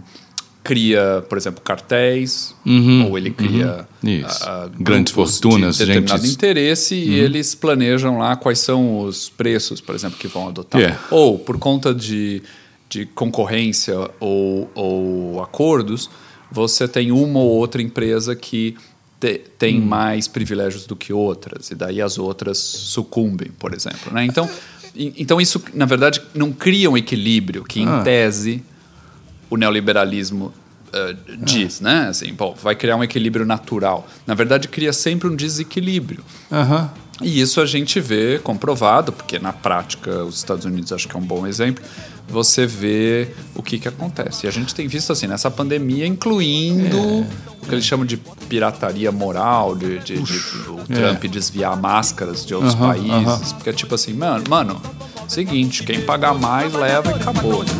cria, 0.64 1.24
por 1.28 1.38
exemplo, 1.38 1.60
cartéis, 1.62 2.54
Uhum, 2.66 3.06
ou 3.08 3.16
ele 3.18 3.30
cria 3.30 3.86
uhum. 4.02 4.10
Isso. 4.10 4.44
ah, 4.44 4.64
ah, 4.66 4.70
Grandes 4.78 5.12
fortunas, 5.12 5.76
de 5.76 5.86
determinado 5.86 6.18
gente- 6.22 6.28
Uhum. 6.28 6.34
interesse 6.34 6.94
e 6.94 7.14
eles 7.18 7.54
planejam 7.54 8.18
lá 8.18 8.36
quais 8.36 8.58
são 8.58 9.00
os 9.00 9.28
preços, 9.28 9.80
por 9.80 9.94
exemplo, 9.94 10.18
que 10.18 10.26
vão 10.28 10.48
adotar. 10.48 10.80
É. 10.80 10.98
Ou 11.10 11.38
por 11.38 11.56
conta 11.58 11.94
de, 11.94 12.42
de 12.90 13.06
concorrência 13.06 13.96
ou, 14.20 14.68
ou 14.74 15.42
acordos, 15.42 16.10
você 16.52 16.86
tem 16.88 17.10
uma 17.12 17.38
ou 17.38 17.48
outra 17.48 17.80
empresa 17.80 18.34
que 18.36 18.76
te- 19.20 19.38
tem 19.58 19.80
Hum. 19.80 19.84
mais 19.86 20.26
privilégios 20.26 20.84
do 20.86 20.96
que 20.96 21.12
outras, 21.12 21.70
e 21.70 21.74
daí 21.74 22.02
as 22.02 22.18
outras 22.18 22.58
sucumbem, 22.58 23.50
por 23.58 23.72
exemplo. 23.72 24.12
Né? 24.12 24.24
Então, 24.24 24.48
então, 24.94 25.40
isso, 25.40 25.62
na 25.72 25.86
verdade, 25.86 26.20
não 26.34 26.50
cria 26.52 26.90
um 26.90 26.96
equilíbrio 26.96 27.62
que, 27.62 27.80
em 27.80 27.86
Ah. 27.86 28.02
tese, 28.02 28.60
o 29.48 29.56
neoliberalismo 29.56 30.52
uh, 30.92 31.36
diz, 31.44 31.80
né? 31.80 32.08
Assim, 32.08 32.32
bom, 32.34 32.56
vai 32.60 32.74
criar 32.74 32.96
um 32.96 33.04
equilíbrio 33.04 33.46
natural. 33.46 34.08
Na 34.26 34.34
verdade, 34.34 34.66
cria 34.66 34.92
sempre 34.92 35.28
um 35.28 35.36
desequilíbrio. 35.36 36.24
E 37.22 37.40
isso 37.40 37.60
a 37.60 37.66
gente 37.66 38.00
vê 38.00 38.40
comprovado, 38.40 39.12
porque 39.12 39.38
na 39.38 39.52
prática 39.52 40.24
os 40.24 40.38
Estados 40.38 40.64
Unidos 40.64 40.92
acho 40.92 41.06
que 41.06 41.14
é 41.14 41.18
um 41.18 41.22
bom 41.22 41.46
exemplo. 41.46 41.84
Você 42.30 42.66
vê 42.66 43.28
o 43.54 43.62
que, 43.62 43.78
que 43.78 43.88
acontece. 43.88 44.46
E 44.46 44.48
a 44.48 44.52
gente 44.52 44.74
tem 44.74 44.86
visto 44.86 45.12
assim 45.12 45.26
nessa 45.26 45.50
pandemia, 45.50 46.06
incluindo 46.06 46.96
o 46.98 47.66
que 47.68 47.74
eles 47.74 47.84
chamam 47.84 48.06
de 48.06 48.16
pirataria 48.48 49.10
moral, 49.12 49.74
de, 49.76 49.98
de, 49.98 50.22
de 50.22 50.38
o 50.68 50.76
Trump 50.86 51.24
desviar 51.24 51.76
máscaras 51.76 52.44
de 52.46 52.54
outros 52.54 52.74
Aham, 52.74 52.86
países. 52.88 53.10
aham. 53.10 53.38
Porque 53.56 53.70
é 53.70 53.72
tipo 53.72 53.94
assim, 53.94 54.12
mano, 54.14 54.44
mano, 54.48 54.80
seguinte, 55.28 55.82
quem 55.84 56.00
pagar 56.02 56.34
mais 56.34 56.72
leva 56.72 57.10
e 57.10 57.14
acabou. 57.14 57.62
né? 57.64 57.70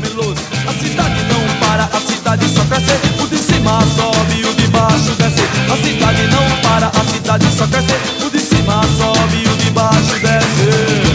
meloso. 0.00 0.34
A 0.68 0.72
cidade 0.74 1.16
não 1.24 1.58
para, 1.66 1.84
a 1.84 2.00
cidade 2.00 2.48
só 2.48 2.64
cresce. 2.64 3.22
O 3.22 3.26
de 3.26 3.38
cima 3.38 3.80
sobe 3.96 4.40
e 4.40 4.44
o 4.44 4.54
de 4.54 4.66
baixo 4.68 5.14
desce. 5.18 5.42
A 5.72 5.76
cidade 5.76 6.22
não 6.28 6.60
para, 6.62 6.86
a 6.88 7.04
cidade 7.04 7.46
só 7.56 7.66
cresce. 7.66 8.24
O 8.26 8.30
de 8.30 8.38
cima 8.40 8.82
sobe 8.98 9.36
e 9.44 9.48
o 9.48 9.56
de 9.56 9.70
baixo 9.70 10.18
desce. 10.20 11.11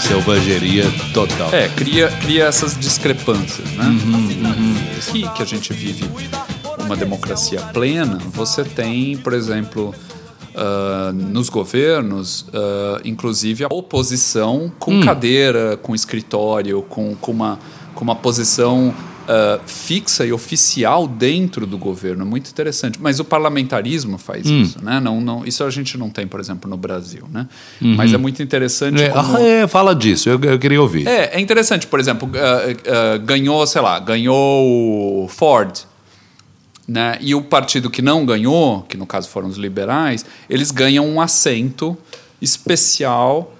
Selvageria 0.00 0.84
total. 1.12 1.52
É, 1.52 1.68
cria, 1.68 2.08
cria 2.20 2.44
essas 2.44 2.76
discrepâncias, 2.76 3.70
né? 3.72 3.84
Que, 5.10 5.28
que 5.28 5.42
a 5.42 5.46
gente 5.46 5.72
vive 5.72 6.08
uma 6.78 6.96
democracia 6.96 7.60
plena, 7.72 8.18
você 8.32 8.64
tem, 8.64 9.16
por 9.16 9.32
exemplo, 9.32 9.94
ah, 10.60 11.12
nos 11.14 11.48
governos, 11.48 12.46
ah, 12.52 13.00
inclusive 13.04 13.62
a 13.64 13.68
oposição 13.70 14.72
com 14.78 15.00
cadeira, 15.00 15.76
com 15.76 15.94
escritório, 15.94 16.82
com, 16.82 17.14
com, 17.14 17.30
uma, 17.30 17.60
com 17.94 18.02
uma 18.02 18.16
posição 18.16 18.92
ah, 19.30 19.60
fixa 19.66 20.24
e 20.24 20.32
oficial 20.32 21.06
dentro 21.06 21.66
do 21.66 21.76
governo. 21.76 22.22
É 22.22 22.24
muito 22.24 22.48
interessante. 22.50 22.98
Mas 22.98 23.20
o 23.20 23.24
parlamentarismo 23.24 24.16
faz 24.16 24.46
isso, 24.46 24.82
né? 24.82 24.98
Não, 25.00 25.20
não, 25.20 25.44
isso 25.44 25.62
a 25.62 25.68
gente 25.68 25.98
não 25.98 26.08
tem, 26.08 26.26
por 26.26 26.40
exemplo, 26.40 26.68
no 26.68 26.78
Brasil, 26.78 27.28
né? 27.30 27.46
Mas 27.78 28.14
é 28.14 28.16
muito 28.16 28.42
interessante 28.42 29.02
É, 29.02 29.10
como... 29.10 29.36
ah, 29.36 29.42
é, 29.42 29.68
fala 29.68 29.94
disso, 29.94 30.30
eu, 30.30 30.40
eu 30.40 30.58
queria 30.58 30.80
ouvir. 30.80 31.06
É, 31.06 31.36
é 31.36 31.40
interessante, 31.40 31.86
por 31.86 32.00
exemplo, 32.00 32.30
ah, 32.34 33.14
ah, 33.14 33.18
ganhou, 33.18 33.66
sei 33.66 33.82
lá, 33.82 33.98
ganhou 33.98 35.24
o 35.24 35.28
Ford, 35.28 35.76
né? 36.86 37.18
E 37.20 37.34
o 37.34 37.42
partido 37.42 37.90
que 37.90 38.00
não 38.00 38.24
ganhou, 38.24 38.80
que 38.88 38.96
no 38.96 39.04
caso 39.06 39.28
foram 39.28 39.48
os 39.48 39.58
liberais, 39.58 40.24
eles 40.48 40.70
ganham 40.70 41.06
um 41.06 41.20
assento 41.20 41.94
especial 42.40 43.54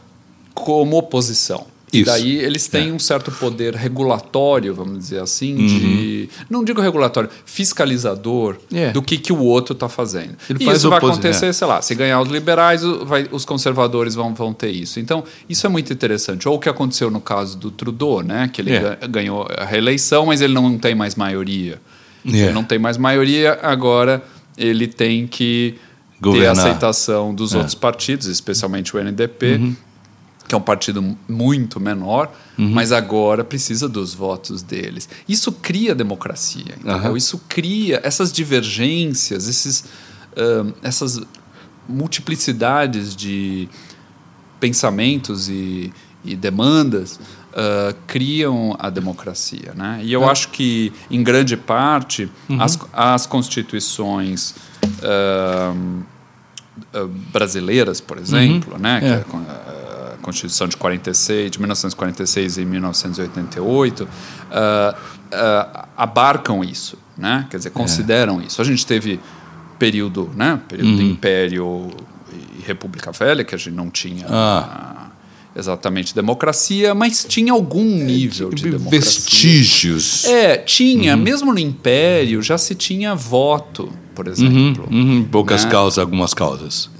como 0.55 0.97
oposição. 0.97 1.67
E 1.93 1.99
Isso. 2.03 2.11
daí 2.11 2.37
eles 2.37 2.67
têm 2.69 2.93
um 2.93 2.99
certo 2.99 3.31
poder 3.33 3.75
regulatório, 3.75 4.75
vamos 4.75 4.99
dizer 4.99 5.21
assim, 5.23 5.57
de. 5.57 6.29
Não 6.51 6.63
digo 6.63 6.81
regulatório, 6.83 7.31
fiscalizador 7.47 8.57
É. 8.73 8.91
do 8.91 9.01
que, 9.01 9.17
que 9.17 9.33
o 9.33 9.39
outro 9.41 9.73
está 9.73 9.89
fazendo. 9.89 10.35
Ele 10.51 10.59
e 10.61 10.65
faz 10.65 10.79
isso 10.79 10.89
vai 10.91 10.99
acontecer 10.99 11.47
é. 11.47 11.53
sei 11.53 11.67
lá, 11.67 11.81
se 11.81 11.95
ganhar 11.95 12.21
os 12.21 12.29
liberais, 12.29 12.83
vai- 13.05 13.27
os 13.31 13.45
conservadores 13.45 14.15
vão, 14.15 14.35
vão 14.35 14.53
ter 14.53 14.71
isso. 14.71 15.01
Então, 15.01 15.25
isso 15.49 15.67
é 15.67 15.71
muito 15.71 15.93
interessante. 15.93 16.49
Ou 16.49 16.57
o 16.57 16.59
que 16.59 16.69
aconteceu 16.69 17.11
no 17.11 17.21
caso 17.21 17.57
do 17.57 17.71
Trudeau, 17.71 18.23
né? 18.23 18.51
Que 18.53 18.61
ele 18.61 18.73
É. 18.75 18.81
ga- 18.81 19.07
ganhou 19.07 19.47
a 19.57 19.65
reeleição, 19.65 20.27
mas 20.27 20.41
ele 20.41 20.53
não 20.55 20.77
tem 20.79 20.95
mais 20.95 21.15
maioria. 21.15 21.81
É. 22.27 22.31
Ele 22.37 22.53
não 22.53 22.65
tem 22.65 22.79
mais 22.79 22.99
maioria, 22.99 23.59
agora 23.63 24.23
ele 24.57 24.87
tem 24.87 25.27
que 25.27 25.77
Governar. 26.21 26.55
ter 26.55 26.61
aceitação 26.61 27.35
dos 27.35 27.55
outros 27.55 27.75
partidos, 27.75 28.27
especialmente 28.27 28.95
o 28.95 28.99
NDP, 28.99 29.75
que 30.49 30.55
é 30.55 30.59
um 30.59 30.63
partido 30.63 31.17
muito 31.29 31.79
menor, 31.79 32.33
mas 32.57 32.91
agora 32.91 33.45
precisa 33.45 33.87
dos 33.89 34.15
votos 34.15 34.63
deles. 34.63 35.07
Isso 35.29 35.53
cria 35.53 35.95
democracia? 35.95 36.75
Aham. 36.87 37.17
Isso 37.17 37.41
cria 37.47 38.01
essas 38.03 38.33
divergências, 38.33 39.47
esses, 39.47 39.85
ahn, 40.35 40.73
essas 40.83 41.21
multiplicidades 41.87 43.15
de 43.15 43.69
pensamentos 44.59 45.49
e, 45.51 45.93
e 46.25 46.35
demandas 46.35 47.21
ah, 47.55 47.95
criam 48.07 48.75
a 48.79 48.89
democracia. 48.91 49.73
Né? 49.77 50.01
E 50.03 50.13
eu 50.13 50.29
acho 50.29 50.49
que, 50.49 50.93
em 51.11 51.23
grande 51.23 51.57
parte, 51.59 52.31
as, 52.59 52.79
as 52.93 53.27
constituições 53.27 54.55
ah, 55.03 55.75
brasileiras, 57.33 58.01
por 58.01 58.19
exemplo, 58.19 58.79
né, 58.79 59.01
que 59.01 59.07
É. 59.07 59.11
é 59.15 59.25
con- 59.25 59.39
a 59.49 59.68
Constituição 60.29 60.69
de 60.69 60.77
46, 60.77 61.53
de 61.53 61.59
1946 61.59 62.59
e 62.59 62.65
1988, 62.67 64.07
ah, 64.51 64.95
ah, 65.33 65.89
abarcam 65.97 66.63
isso, 66.63 66.99
né? 67.17 67.47
Quer 67.51 67.57
dizer, 67.57 67.71
consideram 67.71 68.43
isso. 68.43 68.61
A 68.61 68.65
gente 68.65 68.85
teve 68.87 69.19
período, 69.79 70.31
né, 70.37 70.61
período 70.69 70.97
de 70.97 71.05
Império 71.05 71.89
e 72.31 72.63
República 72.67 73.11
Velha, 73.11 73.43
que 73.43 73.55
a 73.55 73.59
gente 73.59 73.71
não 73.75 73.89
tinha 73.89 74.27
Ah. 74.29 75.07
exatamente 75.57 76.15
democracia, 76.15 76.95
mas 76.95 77.25
tinha 77.25 77.53
algum 77.55 77.83
nível 77.85 78.51
de 78.51 78.65
democracia. 78.65 79.01
Vestígios. 79.01 80.25
É, 80.27 80.59
tinha, 80.59 81.17
mesmo 81.17 81.53
no 81.55 81.59
Império 81.59 82.43
já 82.43 82.59
se 82.59 82.75
tinha 82.75 83.15
voto, 83.15 83.91
por 84.15 84.29
exemplo. 84.29 84.87
Uhum, 84.91 85.25
poucas 85.31 85.65
Né? 85.65 85.71
causas, 85.71 85.99
algumas 85.99 86.35
causas. 86.35 86.91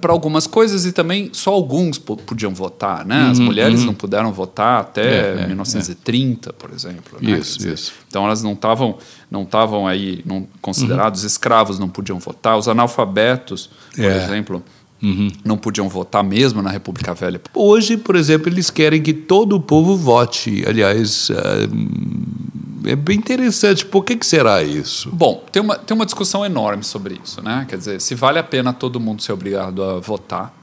Para 0.00 0.12
algumas 0.12 0.46
coisas 0.46 0.84
e 0.86 0.92
também 0.92 1.30
só 1.32 1.52
alguns 1.52 1.98
po- 1.98 2.16
podiam 2.16 2.52
votar, 2.54 3.04
né? 3.04 3.28
As 3.30 3.38
mulheres 3.38 3.84
não 3.84 3.94
puderam 3.94 4.32
votar 4.32 4.80
até 4.80 5.32
Uhum, 5.34 5.38
É, 5.40 5.42
é, 5.44 5.46
1930, 5.46 6.52
por 6.52 6.70
exemplo. 6.72 7.18
né? 7.20 7.38
Isso, 7.38 7.58
dizer, 7.58 7.74
isso. 7.74 7.92
Então 8.08 8.24
elas 8.24 8.42
não 8.42 8.52
estavam 8.52 8.98
não 9.30 9.42
estavam 9.42 9.86
aí 9.88 10.22
não, 10.24 10.46
considerados 10.62 11.24
escravos, 11.24 11.78
não 11.78 11.88
podiam 11.88 12.18
votar. 12.18 12.56
Os 12.56 12.68
analfabetos, 12.68 13.68
por 13.94 14.04
É. 14.04 14.24
exemplo, 14.24 14.62
não 15.44 15.56
podiam 15.56 15.88
votar 15.88 16.24
mesmo 16.24 16.62
na 16.62 16.70
República 16.70 17.14
Velha. 17.14 17.40
Hoje, 17.54 17.96
por 17.96 18.16
exemplo, 18.16 18.48
eles 18.48 18.70
querem 18.70 19.02
que 19.02 19.12
todo 19.12 19.54
o 19.56 19.60
povo 19.60 19.96
vote. 19.96 20.64
Aliás, 20.66 21.30
ah, 21.32 22.88
é 22.90 22.96
bem 22.96 23.18
interessante. 23.18 23.84
Por 23.84 24.04
que, 24.04 24.16
que 24.16 24.24
será 24.26 24.62
isso? 24.62 25.10
Bom, 25.12 25.44
tem 25.52 25.60
uma, 25.62 25.76
tem 25.76 25.94
uma 25.94 26.04
discussão 26.04 26.44
enorme 26.44 26.82
sobre 26.84 27.18
isso, 27.22 27.42
né? 27.42 27.66
Quer 27.68 27.76
dizer, 27.78 28.00
se 28.00 28.14
vale 28.14 28.38
a 28.38 28.42
pena 28.44 28.72
todo 28.72 28.98
mundo 29.00 29.22
ser 29.22 29.32
obrigado 29.32 29.82
a 29.82 29.98
votar, 30.00 30.54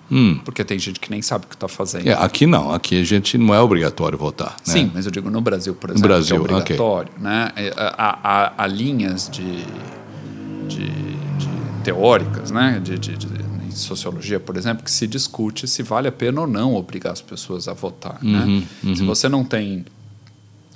porque 0.45 0.63
tem 0.63 0.77
gente 0.77 0.99
que 0.99 1.09
nem 1.09 1.21
sabe 1.23 1.45
o 1.45 1.47
que 1.47 1.55
está 1.55 1.67
fazendo. 1.67 2.05
Hum. 2.05 2.09
É, 2.09 2.13
aqui 2.13 2.45
não, 2.45 2.71
aqui 2.71 3.01
a 3.01 3.03
gente 3.03 3.35
não 3.37 3.53
é 3.53 3.59
obrigatório 3.59 4.17
votar. 4.17 4.51
né? 4.67 4.73
Sim, 4.73 4.91
mas 4.93 5.05
eu 5.05 5.11
digo 5.11 5.29
no 5.29 5.41
Brasil, 5.41 5.73
por 5.73 5.89
exemplo, 5.89 6.07
Brasil, 6.07 6.35
que 6.45 6.51
é 6.51 6.55
obrigatório. 6.55 7.11
Né? 7.19 7.51
É, 7.55 7.73
Há, 7.75 8.19
há- 8.23 8.53
há 8.57 8.67
linhas 8.67 9.27
de, 9.27 9.63
de, 10.67 10.85
de 10.87 11.49
teóricas, 11.83 12.51
né? 12.51 12.79
de, 12.83 12.97
de, 12.99 13.17
de- 13.17 13.42
sociologia, 13.80 14.39
por 14.39 14.58
exemplo, 14.58 14.84
que 14.84 14.92
se 14.92 15.08
discute 15.08 15.68
se 15.68 15.84
vale 15.84 16.08
a 16.08 16.12
pena 16.12 16.42
ou 16.42 16.48
não 16.48 16.75
obrigar 16.75 17.13
as 17.13 17.22
pessoas 17.22 17.68
a 17.68 17.74
votar. 17.74 18.20
Uhum, 18.24 18.60
né? 18.84 18.96
Se 18.96 19.03
você 19.03 19.27
não 19.30 19.44
tem 19.44 19.86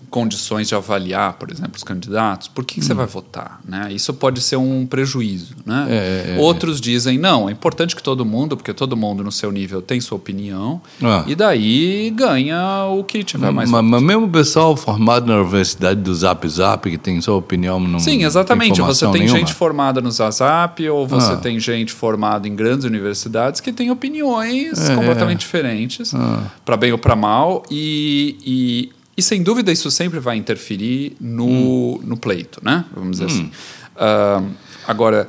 condições 0.09 0.67
de 0.69 0.75
avaliar, 0.75 1.33
por 1.33 1.51
exemplo, 1.51 1.73
os 1.75 1.83
candidatos, 1.83 2.47
por 2.47 2.63
que, 2.65 2.75
que 2.75 2.85
você 2.85 2.93
vai 2.93 3.05
votar? 3.05 3.59
Né? 3.67 3.89
Isso 3.91 4.13
pode 4.13 4.41
ser 4.41 4.55
um 4.57 4.85
prejuízo. 4.85 5.53
Né? 5.65 5.81
Uhum. 5.81 5.87
É, 5.89 6.35
é, 6.35 6.37
Outros 6.39 6.79
dizem, 6.79 7.17
não, 7.17 7.49
é 7.49 7.51
importante 7.51 7.95
que 7.95 8.01
todo 8.01 8.23
mundo, 8.25 8.55
porque 8.55 8.73
todo 8.73 8.95
mundo 8.95 9.23
no 9.23 9.31
seu 9.31 9.51
nível 9.51 9.81
tem 9.81 9.99
sua 9.99 10.15
opinião, 10.17 10.81
Ah. 11.03 11.23
e 11.27 11.35
daí 11.35 12.09
ganha 12.15 12.85
o 12.89 13.03
que 13.03 13.23
tiver 13.23 13.51
mais 13.51 13.69
Mas, 13.69 13.83
mas 13.83 14.01
mesmo 14.01 14.25
o 14.25 14.29
pessoal 14.29 14.75
formado 14.75 15.27
na 15.27 15.41
universidade 15.41 15.99
do 16.01 16.13
Zap 16.15 16.47
Zap, 16.47 16.89
que 16.89 16.97
tem 16.97 17.19
sua 17.21 17.35
opinião, 17.35 17.79
não 17.79 17.99
Sim, 17.99 18.23
exatamente. 18.23 18.81
Você 18.81 19.05
tem 19.11 19.21
nenhuma. 19.21 19.37
gente 19.39 19.53
formada 19.53 19.99
no 20.01 20.09
Zazap 20.11 20.87
ou 20.89 21.05
você 21.07 21.33
Ah. 21.33 21.37
tem 21.37 21.59
gente 21.59 21.91
formada 21.91 22.47
em 22.47 22.55
grandes 22.55 22.85
universidades 22.85 23.59
que 23.61 23.73
tem 23.73 23.91
opiniões 23.91 24.89
É. 24.89 24.95
completamente 24.95 25.39
diferentes, 25.39 26.13
Ah. 26.15 26.43
para 26.65 26.77
bem 26.77 26.91
ou 26.91 26.97
para 26.97 27.15
mal, 27.15 27.63
e, 27.69 28.37
e, 28.45 28.89
e 29.17 29.21
sem 29.21 29.41
dúvida 29.41 29.71
isso 29.71 29.89
sempre 29.89 30.19
vai 30.19 30.37
interferir 30.37 31.15
no, 31.19 31.45
Hum. 31.47 31.99
no 32.03 32.17
pleito, 32.17 32.59
né? 32.63 32.85
Vamos 32.93 33.11
dizer 33.19 33.25
assim. 33.25 33.51
Ah, 33.95 34.43
agora, 34.87 35.27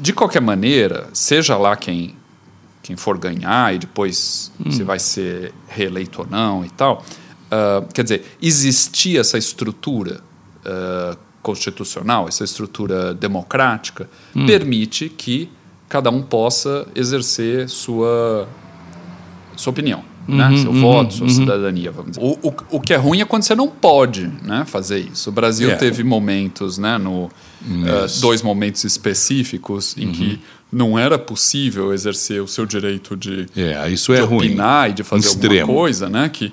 de 0.00 0.12
qualquer 0.12 0.42
maneira, 0.42 1.08
seja 1.12 1.56
lá 1.56 1.76
quem, 1.76 2.16
quem 2.82 2.96
for 2.96 3.16
ganhar 3.16 3.74
e 3.74 3.78
depois 3.78 4.50
Hum. 4.64 4.70
se 4.72 4.82
vai 4.82 4.98
ser 4.98 5.52
reeleito 5.68 6.22
ou 6.22 6.26
não 6.28 6.64
e 6.64 6.70
tal, 6.70 7.04
ah, 7.50 7.84
quer 7.94 8.02
dizer, 8.02 8.24
existir 8.42 9.18
essa 9.18 9.38
estrutura 9.38 10.20
ah, 10.66 11.16
constitucional, 11.40 12.26
essa 12.28 12.44
estrutura 12.44 13.14
democrática, 13.14 14.10
permite 14.46 15.08
que 15.08 15.48
cada 15.88 16.10
um 16.10 16.20
possa 16.20 16.86
exercer 16.94 17.68
sua, 17.70 18.46
sua 19.56 19.70
opinião. 19.70 20.04
Né? 20.28 20.56
seu 20.58 20.72
voto, 20.72 21.14
sua 21.14 21.28
cidadania, 21.28 21.90
vamos 21.90 22.12
dizer. 22.12 22.20
O, 22.22 22.38
o, 22.48 22.54
o 22.72 22.80
que 22.80 22.92
é 22.92 22.96
ruim 22.96 23.20
é 23.20 23.24
quando 23.24 23.42
você 23.42 23.54
não 23.54 23.66
pode 23.68 24.30
né, 24.44 24.64
fazer 24.66 24.98
isso. 24.98 25.30
O 25.30 25.32
Brasil 25.32 25.70
É. 25.70 25.76
teve 25.76 26.04
momentos, 26.04 26.76
né, 26.78 26.98
no, 26.98 27.30
eh, 27.66 28.06
dois 28.20 28.42
momentos 28.42 28.84
específicos 28.84 29.96
em 29.96 30.12
que 30.12 30.40
não 30.70 30.98
era 30.98 31.18
possível 31.18 31.92
exercer 31.94 32.42
o 32.42 32.46
seu 32.46 32.66
direito 32.66 33.16
de, 33.16 33.46
É, 33.56 33.88
isso 33.90 34.12
é 34.12 34.20
de 34.20 34.26
ruim. 34.26 34.46
opinar 34.48 34.90
e 34.90 34.92
de 34.92 35.02
fazer 35.02 35.26
Extremo. 35.28 35.60
alguma 35.62 35.78
coisa, 35.78 36.08
né? 36.10 36.28
Que 36.28 36.52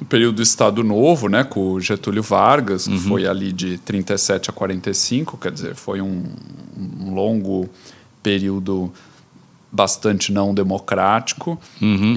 no 0.00 0.06
período 0.06 0.36
do 0.36 0.42
Estado 0.42 0.82
Novo, 0.84 1.28
né, 1.28 1.44
com 1.44 1.72
o 1.72 1.80
Getúlio 1.80 2.22
Vargas, 2.22 2.86
que 2.86 2.98
foi 2.98 3.26
ali 3.26 3.52
de 3.52 3.78
37 3.78 4.50
a 4.50 4.52
45, 4.52 5.38
quer 5.38 5.52
dizer, 5.52 5.74
foi 5.76 6.00
um, 6.02 6.24
um 7.00 7.14
longo 7.14 7.70
período 8.22 8.92
bastante 9.74 10.32
não 10.32 10.54
democrático 10.54 11.58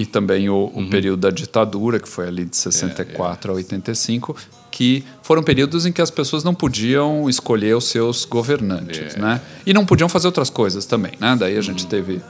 e 0.00 0.06
também 0.06 0.48
o, 0.48 0.70
o 0.72 0.88
período 0.88 1.22
da 1.22 1.30
ditadura, 1.30 1.98
que 1.98 2.08
foi 2.08 2.28
ali 2.28 2.44
de 2.44 2.56
64 2.56 3.50
a 3.50 3.54
85, 3.56 4.36
que 4.70 5.04
foram 5.24 5.42
períodos 5.42 5.84
em 5.84 5.90
que 5.90 6.00
as 6.00 6.10
pessoas 6.10 6.44
não 6.44 6.54
podiam 6.54 7.28
escolher 7.28 7.74
os 7.76 7.86
seus 7.86 8.24
governantes, 8.24 9.16
né? 9.16 9.40
E 9.66 9.74
não 9.74 9.84
podiam 9.84 10.08
fazer 10.08 10.28
outras 10.28 10.48
coisas 10.48 10.86
também, 10.86 11.12
né? 11.18 11.34
Daí 11.36 11.58
a 11.58 11.60
gente 11.60 11.84
teve 11.88 12.22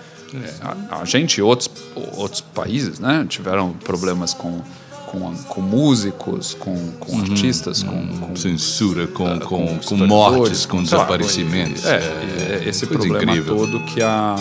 a, 0.62 1.00
a 1.02 1.04
gente 1.04 1.36
e 1.36 1.42
outros, 1.42 1.70
outros 2.16 2.40
países, 2.40 2.98
né? 2.98 3.26
Tiveram 3.28 3.74
problemas 3.84 4.32
com 4.32 4.62
com, 5.08 5.34
com 5.34 5.60
músicos, 5.62 6.54
com, 6.54 6.92
com 7.00 7.20
artistas, 7.20 7.82
com, 7.82 8.06
com 8.18 8.36
Censura 8.36 9.06
com, 9.06 9.38
com, 9.38 9.66
com, 9.66 9.78
historiadores, 9.78 10.08
mortes, 10.08 10.66
com 10.66 10.82
desaparecimentos. 10.82 11.84
É, 11.86 11.96
é, 11.96 12.68
esse 12.68 12.86
coisa 12.86 13.02
problema 13.02 13.32
incrível. 13.32 13.56
todo 13.56 13.80
que 13.84 14.02
a, 14.02 14.36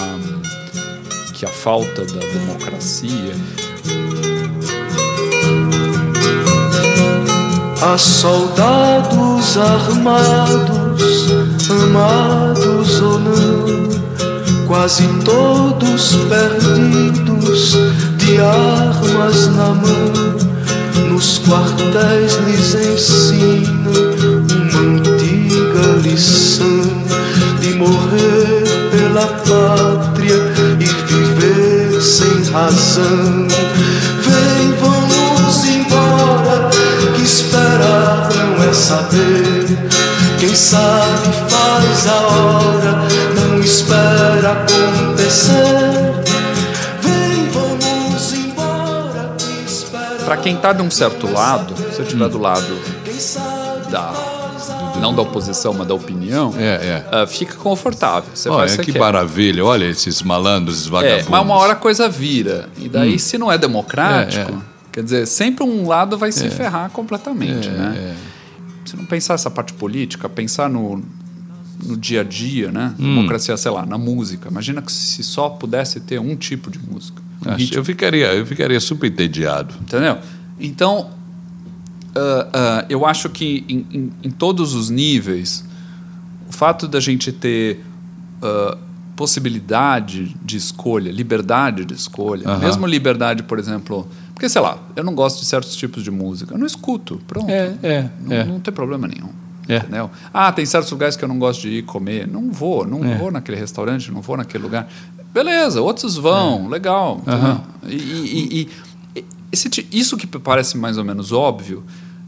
que 1.38 1.46
a 1.46 1.50
falta 1.50 2.04
da 2.04 2.20
democracia 2.20 3.36
Há 7.80 7.96
soldados 7.96 9.56
armados, 9.56 11.28
amados 11.70 13.02
ou 13.02 13.20
não, 13.20 14.66
quase 14.66 15.08
todos 15.24 16.16
perdidos, 16.28 17.78
de 18.18 18.40
armas 18.40 19.48
na 19.56 19.76
mão. 19.76 21.08
Nos 21.08 21.38
quartéis 21.38 22.34
lhes 22.48 22.74
ensina 22.74 23.92
uma 23.92 25.12
antiga 25.12 26.02
lição 26.02 26.82
de 27.62 27.76
morrer 27.76 28.64
pela 28.90 29.28
sem 29.46 30.07
razão. 32.58 33.48
Vem, 34.22 34.74
vamos 34.82 35.66
embora, 35.66 36.70
que 37.16 37.22
esperar 37.22 38.30
não 38.34 38.64
é 38.64 38.74
saber. 38.74 39.66
Quem 40.40 40.56
sabe 40.56 41.30
faz 41.50 42.08
a 42.08 42.28
hora, 42.28 43.08
não 43.36 43.60
espera 43.60 44.52
acontecer. 44.52 46.24
Vem, 47.02 47.50
vamos 47.52 48.34
embora, 48.34 49.36
que 49.38 49.72
esperar. 49.72 50.26
para 50.26 50.38
quem 50.38 50.56
está 50.56 50.74
de 50.74 50.82
um 50.82 50.92
certo 50.92 51.32
lado, 51.32 51.76
se 51.94 52.00
eu 52.00 52.06
estiver 52.06 52.30
do 52.30 52.40
lado 52.40 52.78
Quem 53.04 53.20
sabe 53.20 53.92
da 53.92 54.27
não 55.00 55.14
da 55.14 55.22
oposição, 55.22 55.74
mas 55.74 55.88
da 55.88 55.94
opinião, 55.94 56.54
É, 56.58 56.64
é. 56.64 57.06
ah, 57.12 57.28
fica 57.28 57.56
confortável. 57.56 58.30
Você 58.34 58.50
faz 58.50 58.74
Olha, 58.74 58.84
que 58.84 58.92
que 58.92 59.00
maravilha. 59.00 59.64
Olha 59.64 59.86
esses 59.86 60.22
malandros, 60.22 60.76
esses 60.78 60.88
É, 60.88 60.92
vagabundos. 60.92 61.28
mas 61.30 61.42
uma 61.42 61.56
hora 61.56 61.74
a 61.74 61.76
coisa 61.76 62.10
vira. 62.10 62.70
E 62.78 62.90
daí, 62.90 63.18
se 63.20 63.38
não 63.38 63.52
é 63.52 63.58
democrático, 63.58 64.52
É, 64.52 64.56
é. 64.56 64.58
quer 64.92 65.04
dizer, 65.04 65.26
sempre 65.28 65.64
um 65.64 65.88
lado 65.88 66.18
vai 66.18 66.32
se 66.32 66.50
ferrar 66.50 66.90
completamente, 66.92 67.68
É, 67.68 67.72
né? 67.72 68.16
Se 68.86 68.96
não 68.96 69.06
pensar 69.06 69.34
essa 69.34 69.50
parte 69.52 69.74
política, 69.74 70.30
pensar 70.30 70.70
no, 70.70 71.04
no 71.84 71.98
dia 71.98 72.22
a 72.22 72.24
dia, 72.24 72.72
né? 72.72 72.94
Hum. 72.98 73.16
Democracia, 73.16 73.56
sei 73.58 73.70
lá, 73.72 73.86
na 73.86 73.98
música. 73.98 74.50
Imagina 74.50 74.82
que 74.82 74.92
se 74.92 75.22
só 75.24 75.50
pudesse 75.50 76.00
ter 76.00 76.20
um 76.20 76.36
tipo 76.36 76.72
de 76.72 76.80
música. 76.80 77.22
um 77.46 77.76
Eu 77.76 77.84
ficaria, 77.84 78.28
eu 78.34 78.46
ficaria 78.46 78.80
super 78.80 79.08
entediado. 79.12 79.74
Entendeu? 79.82 80.18
Então, 80.60 81.10
ah, 82.54 82.86
eu 82.90 83.06
acho 83.06 83.30
que 83.30 83.64
em, 83.70 83.86
em- 83.92 84.12
em 84.24 84.32
todos 84.32 84.74
os 84.74 84.90
níveis, 84.90 85.64
o 86.50 86.54
fato 86.54 86.88
da 86.88 87.00
gente 87.00 87.32
ter 87.32 87.84
ah, 88.42 88.78
possibilidade 89.16 90.36
de 90.44 90.58
escolha, 90.58 91.12
liberdade 91.12 91.86
de 91.86 91.94
escolha, 91.94 92.58
mesmo 92.58 92.86
liberdade, 92.88 93.44
por 93.44 93.60
exemplo. 93.60 94.08
Porque, 94.34 94.48
sei 94.48 94.62
lá, 94.62 94.78
eu 94.96 95.04
não 95.04 95.16
gosto 95.16 95.40
de 95.40 95.46
certos 95.48 95.76
tipos 95.76 96.04
de 96.04 96.12
música, 96.12 96.54
eu 96.54 96.58
não 96.60 96.68
escuto, 96.68 97.20
pronto. 97.28 97.50
é, 97.50 98.10
Não, 98.22 98.46
não 98.46 98.60
tem 98.60 98.74
problema 98.74 99.08
nenhum. 99.08 99.30
É. 99.68 99.78
Entendeu? 99.78 100.10
Ah, 100.34 100.50
tem 100.52 100.66
certos 100.66 100.90
lugares 100.92 101.16
que 101.18 101.24
eu 101.26 101.28
não 101.28 101.38
gosto 101.40 101.62
de 101.64 101.70
ir 101.70 101.82
comer. 101.84 102.26
Não 102.28 102.52
vou, 102.52 102.86
não 102.88 103.04
É. 103.04 103.18
vou 103.18 103.30
naquele 103.32 103.58
restaurante, 103.58 104.10
não 104.12 104.22
vou 104.22 104.38
naquele 104.38 104.64
lugar. 104.64 104.88
Beleza, 105.34 105.82
outros 105.82 106.16
vão, 106.16 106.70
legal. 106.70 107.18
entendeu? 107.22 107.40
Aham. 107.40 107.62
E, 107.88 107.96
e- 107.96 108.60
e- 108.62 108.70
e 109.20 109.26
esse 109.52 109.70
isso 109.92 110.16
que 110.16 110.26
parece 110.28 110.78
mais 110.78 110.98
ou 110.98 111.04
menos 111.04 111.32
óbvio, 111.34 111.84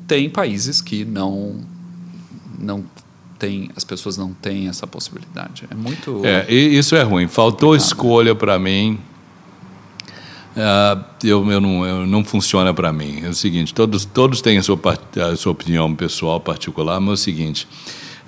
tem 0.10 0.28
países 0.28 0.82
que 0.82 1.06
não 1.06 1.56
não 2.58 2.84
tem, 3.38 3.70
as 3.76 3.86
pessoas 3.86 4.18
não 4.18 4.34
têm 4.34 4.68
essa 4.68 4.86
possibilidade. 4.86 5.64
É 5.72 5.76
muito 5.76 6.26
É, 6.26 6.52
isso 6.52 6.94
é 6.96 7.04
ruim. 7.04 7.28
Faltou 7.28 7.74
escolha 7.74 8.36
para 8.36 8.60
mim. 8.60 9.00
Ah, 10.58 11.02
eu, 11.24 11.50
eu 11.50 11.62
não, 11.62 11.86
eu, 11.86 12.06
não 12.06 12.26
funciona 12.26 12.74
para 12.74 12.92
mim. 12.92 13.22
É 13.24 13.30
o 13.30 13.34
seguinte: 13.34 13.74
todos, 13.74 14.04
todos 14.04 14.42
têm 14.42 14.58
a 14.58 14.64
sua, 14.64 14.78
a 15.32 15.36
sua 15.38 15.52
opinião 15.54 15.96
pessoal 15.96 16.42
particular, 16.42 17.00
mas 17.00 17.10
é 17.10 17.14
o 17.14 17.18
seguinte: 17.18 17.68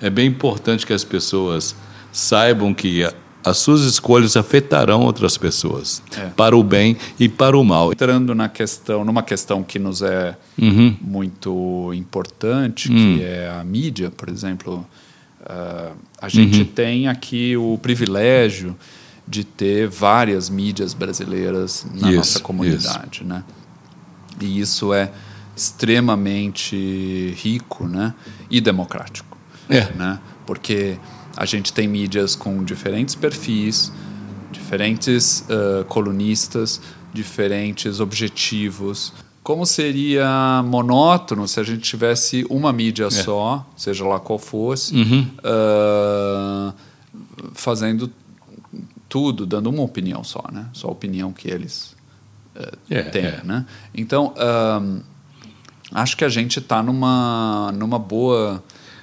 é 0.00 0.08
bem 0.08 0.28
importante 0.28 0.86
que 0.86 0.94
as 0.94 1.04
pessoas 1.04 1.76
saibam 2.10 2.72
que 2.72 3.06
as 3.44 3.58
suas 3.58 3.82
escolhas 3.82 4.36
afetarão 4.36 5.00
outras 5.02 5.36
pessoas, 5.36 6.02
É. 6.16 6.26
para 6.36 6.56
o 6.56 6.62
bem 6.62 6.96
e 7.18 7.28
para 7.28 7.56
o 7.58 7.64
mal. 7.64 7.92
entrando 7.92 8.34
na 8.34 8.48
questão, 8.48 9.04
numa 9.04 9.22
questão 9.22 9.62
que 9.62 9.78
nos 9.78 10.00
é 10.02 10.36
Uhum. 10.60 10.96
muito 11.00 11.92
importante, 11.94 12.90
Hum. 12.92 13.18
que 13.18 13.24
é 13.24 13.50
a 13.50 13.64
mídia, 13.64 14.10
por 14.10 14.28
exemplo. 14.28 14.86
Ah, 15.44 15.90
a 16.20 16.28
gente 16.28 16.60
Uhum. 16.60 16.64
tem 16.66 17.08
aqui 17.08 17.56
o 17.56 17.76
privilégio 17.82 18.76
de 19.26 19.42
ter 19.42 19.88
várias 19.88 20.48
mídias 20.48 20.94
brasileiras 20.94 21.84
na 21.94 22.08
Isso, 22.08 22.16
nossa 22.16 22.40
comunidade, 22.40 23.24
né? 23.24 23.42
E 24.40 24.60
isso 24.60 24.92
é 24.94 25.10
extremamente 25.56 27.34
rico, 27.36 27.86
né? 27.86 28.14
E 28.50 28.60
democrático, 28.60 29.36
É. 29.68 29.90
né? 29.92 30.18
Porque 30.46 30.96
a 31.36 31.44
gente 31.44 31.72
tem 31.72 31.88
mídias 31.88 32.36
com 32.36 32.62
diferentes 32.64 33.14
perfis, 33.14 33.92
diferentes 34.50 35.44
ah, 35.50 35.84
colunistas, 35.88 36.80
diferentes 37.12 38.00
objetivos. 38.00 39.12
Como 39.42 39.66
seria 39.66 40.62
monótono 40.64 41.48
se 41.48 41.58
a 41.58 41.62
gente 41.62 41.82
tivesse 41.82 42.46
uma 42.48 42.72
mídia 42.72 43.10
só, 43.10 43.66
seja 43.76 44.06
lá 44.06 44.20
qual 44.20 44.38
fosse, 44.38 44.94
ah, 45.42 46.72
fazendo 47.54 48.10
tudo, 49.08 49.44
dando 49.44 49.68
uma 49.68 49.82
opinião 49.82 50.24
só, 50.24 50.44
né? 50.50 50.68
Só 50.72 50.88
a 50.88 50.90
opinião 50.92 51.32
que 51.32 51.48
eles 51.48 51.94
É, 52.88 53.02
têm, 53.02 53.24
é. 53.24 53.40
né? 53.44 53.66
Então, 53.94 54.32
acho 55.92 56.16
que 56.16 56.24
a 56.24 56.28
gente 56.28 56.58
está 56.58 56.82
numa, 56.82 57.72
numa 57.74 57.98
boa 57.98 58.62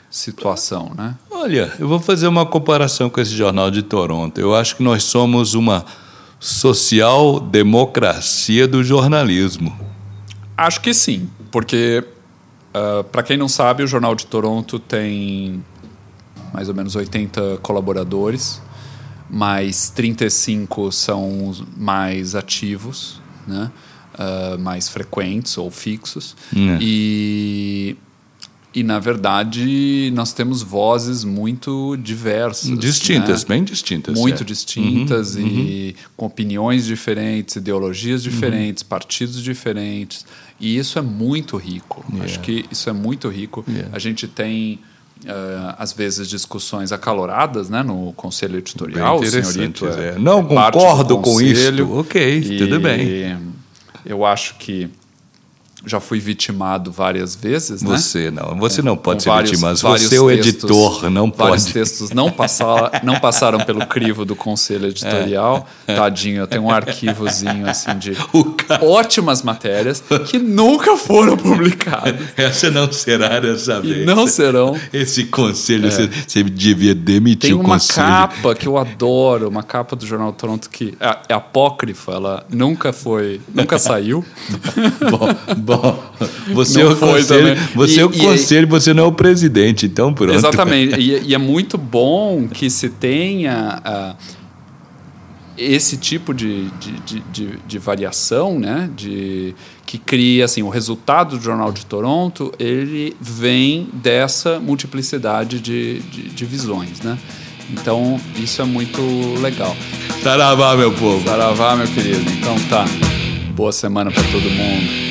situação, 0.09 0.93
né? 0.95 1.15
Olha, 1.41 1.73
eu 1.79 1.87
vou 1.87 2.01
fazer 2.01 2.27
uma 2.27 2.45
comparação 2.45 3.09
com 3.09 3.21
esse 3.21 3.33
jornal 3.33 3.71
de 3.71 3.81
Toronto. 3.81 4.41
Eu 4.41 4.53
acho 4.53 4.75
que 4.75 4.83
nós 4.83 5.03
somos 5.03 5.53
uma 5.53 5.85
social-democracia 6.37 8.67
do 8.67 8.83
jornalismo. 8.83 9.73
Acho 10.57 10.81
que 10.81 10.93
sim, 10.93 11.29
porque 11.49 12.03
para 13.13 13.23
quem 13.23 13.37
não 13.37 13.47
sabe, 13.47 13.83
o 13.83 13.87
Jornal 13.87 14.15
de 14.15 14.25
Toronto 14.25 14.79
tem 14.79 15.63
mais 16.53 16.67
ou 16.67 16.75
menos 16.75 16.97
80 16.97 17.59
colaboradores, 17.61 18.61
mais 19.29 19.89
35 19.89 20.91
são 20.91 21.47
os 21.47 21.63
mais 21.77 22.35
ativos, 22.35 23.21
né? 23.47 23.71
Ah, 24.13 24.57
mais 24.59 24.89
frequentes 24.89 25.57
ou 25.57 25.71
fixos. 25.71 26.35
É. 26.53 26.77
E, 26.81 27.95
e, 28.73 28.83
na 28.83 28.99
verdade, 28.99 30.11
nós 30.13 30.31
temos 30.31 30.61
vozes 30.61 31.23
muito 31.23 31.97
diversas. 31.97 32.77
Distintas, 32.77 33.41
né? 33.43 33.55
bem 33.55 33.63
distintas. 33.63 34.15
muito 34.17 34.43
é. 34.43 34.45
distintas 34.45 35.35
e 35.35 35.95
com 36.15 36.27
opiniões 36.27 36.85
diferentes, 36.85 37.55
ideologias 37.55 38.21
diferentes, 38.21 38.83
partidos 38.83 39.41
diferentes. 39.41 40.23
E 40.59 40.77
isso 40.77 40.99
é 40.99 41.01
muito 41.01 41.57
rico. 41.57 42.05
Acho 42.21 42.39
que 42.41 42.65
isso 42.71 42.89
é 42.89 42.93
muito 42.93 43.27
rico. 43.27 43.65
Yeah. 43.67 43.89
A 43.91 43.97
gente 43.97 44.27
tem, 44.27 44.79
eh, 45.25 45.75
às 45.77 45.91
vezes, 45.91 46.27
discussões 46.27 46.91
acaloradas 46.91 47.69
né, 47.69 47.81
no 47.81 48.13
conselho 48.13 48.59
editorial. 48.59 49.19
Bem 49.19 49.29
senhorito 49.43 49.87
é, 49.87 50.09
é. 50.09 50.19
Não 50.19 50.41
é 50.41 50.43
concordo 50.43 51.17
com 51.19 51.41
isto. 51.41 51.91
Ok, 51.97 52.57
tudo 52.59 52.79
bem. 52.79 53.35
eu 54.05 54.23
acho 54.23 54.57
que 54.59 54.91
já 55.85 55.99
fui 55.99 56.19
vitimado 56.19 56.91
várias 56.91 57.35
vezes, 57.35 57.81
né? 57.81 57.97
Você 57.97 58.29
não, 58.29 58.57
você 58.57 58.81
não 58.81 58.97
pode 58.97 59.17
Com 59.19 59.23
ser 59.23 59.29
vários- 59.29 59.51
vitimado. 59.51 59.79
vários 59.79 60.09
Você 60.09 60.15
é 60.17 60.19
o 60.19 60.29
editor, 60.29 61.09
não 61.09 61.31
Vários 61.31 61.63
pode. 61.63 61.73
textos 61.73 62.09
não, 62.11 62.29
passaram, 62.29 62.91
não 63.01 63.19
passaram 63.19 63.59
pelo 63.61 63.85
crivo 63.87 64.25
do 64.25 64.35
conselho 64.35 64.87
editorial. 64.89 65.65
Tadinho, 65.87 66.41
eu 66.41 66.47
tenho 66.47 66.63
um 66.63 66.71
arquivozinho 66.71 67.67
assim 67.69 67.97
de 67.97 68.11
ótimas 68.81 69.41
matérias 69.41 70.03
que 70.27 70.37
nunca 70.37 70.97
foram 70.97 71.37
publicadas. 71.37 72.19
Essa 72.35 72.69
não 72.69 72.91
será 72.91 73.39
dessa 73.39 73.79
E 73.83 73.93
vez. 73.93 74.05
não 74.05 74.27
serão. 74.27 74.77
Esse 74.91 75.25
conselho, 75.25 75.89
você, 75.91 76.09
você 76.27 76.43
devia 76.43 76.93
demitir 76.93 77.49
Tem 77.51 77.53
o 77.53 77.59
uma 77.61 77.75
conselho. 77.75 78.07
capa 78.07 78.53
que 78.55 78.67
eu 78.67 78.77
adoro, 78.77 79.47
uma 79.47 79.63
capa 79.63 79.95
do 79.95 80.05
Jornal 80.05 80.33
Toronto 80.33 80.69
que 80.69 80.93
é, 80.99 81.17
é 81.29 81.33
apócrifa, 81.33 82.11
ela 82.11 82.45
nunca 82.49 82.91
foi, 82.91 83.39
nunca 83.53 83.79
saiu. 83.79 84.23
Bom, 85.09 85.65
bom, 85.77 86.03
você 86.53 86.83
Não 86.83 86.91
é 86.91 86.93
o 86.93 86.97
conselho, 86.97 87.55
também. 87.55 87.67
você 87.75 87.99
é 88.01 88.05
o 88.05 88.11
E- 88.11 88.17
e- 88.17 88.19
conselho, 88.19 88.67
você 88.67 88.93
não 88.93 89.03
é 89.03 89.07
o 89.07 89.11
presidente, 89.11 89.85
então 89.85 90.13
pronto. 90.13 90.33
Exatamente. 90.33 90.99
E, 90.99 91.29
e 91.29 91.33
é 91.33 91.37
muito 91.39 91.77
bom 91.77 92.47
que 92.47 92.69
se 92.69 92.89
tenha 92.89 93.81
ah, 93.83 94.15
esse 95.57 95.97
tipo 95.97 96.33
de, 96.33 96.69
de, 96.79 96.91
de, 97.05 97.19
de, 97.31 97.59
de 97.67 97.77
variação, 97.79 98.57
né? 98.59 98.89
De, 98.95 99.53
que 99.85 99.97
cria 99.97 100.45
assim, 100.45 100.61
o 100.61 100.69
resultado 100.69 101.37
do 101.37 101.43
Jornal 101.43 101.71
de 101.71 101.85
Toronto, 101.85 102.53
ele 102.59 103.15
vem 103.19 103.89
dessa 103.93 104.59
multiplicidade 104.59 105.59
de, 105.59 105.99
de, 105.99 106.21
de 106.29 106.45
visões, 106.45 107.01
né? 107.01 107.17
Então, 107.71 108.19
isso 108.37 108.61
é 108.61 108.65
muito 108.65 109.01
legal. 109.41 109.75
Saravá, 110.23 110.75
meu 110.75 110.91
povo. 110.93 111.23
Saravá, 111.27 111.75
meu 111.75 111.87
querido. 111.87 112.23
Então 112.31 112.55
tá. 112.69 112.85
Boa 113.55 113.71
semana 113.71 114.09
para 114.11 114.23
todo 114.23 114.43
mundo. 114.49 115.08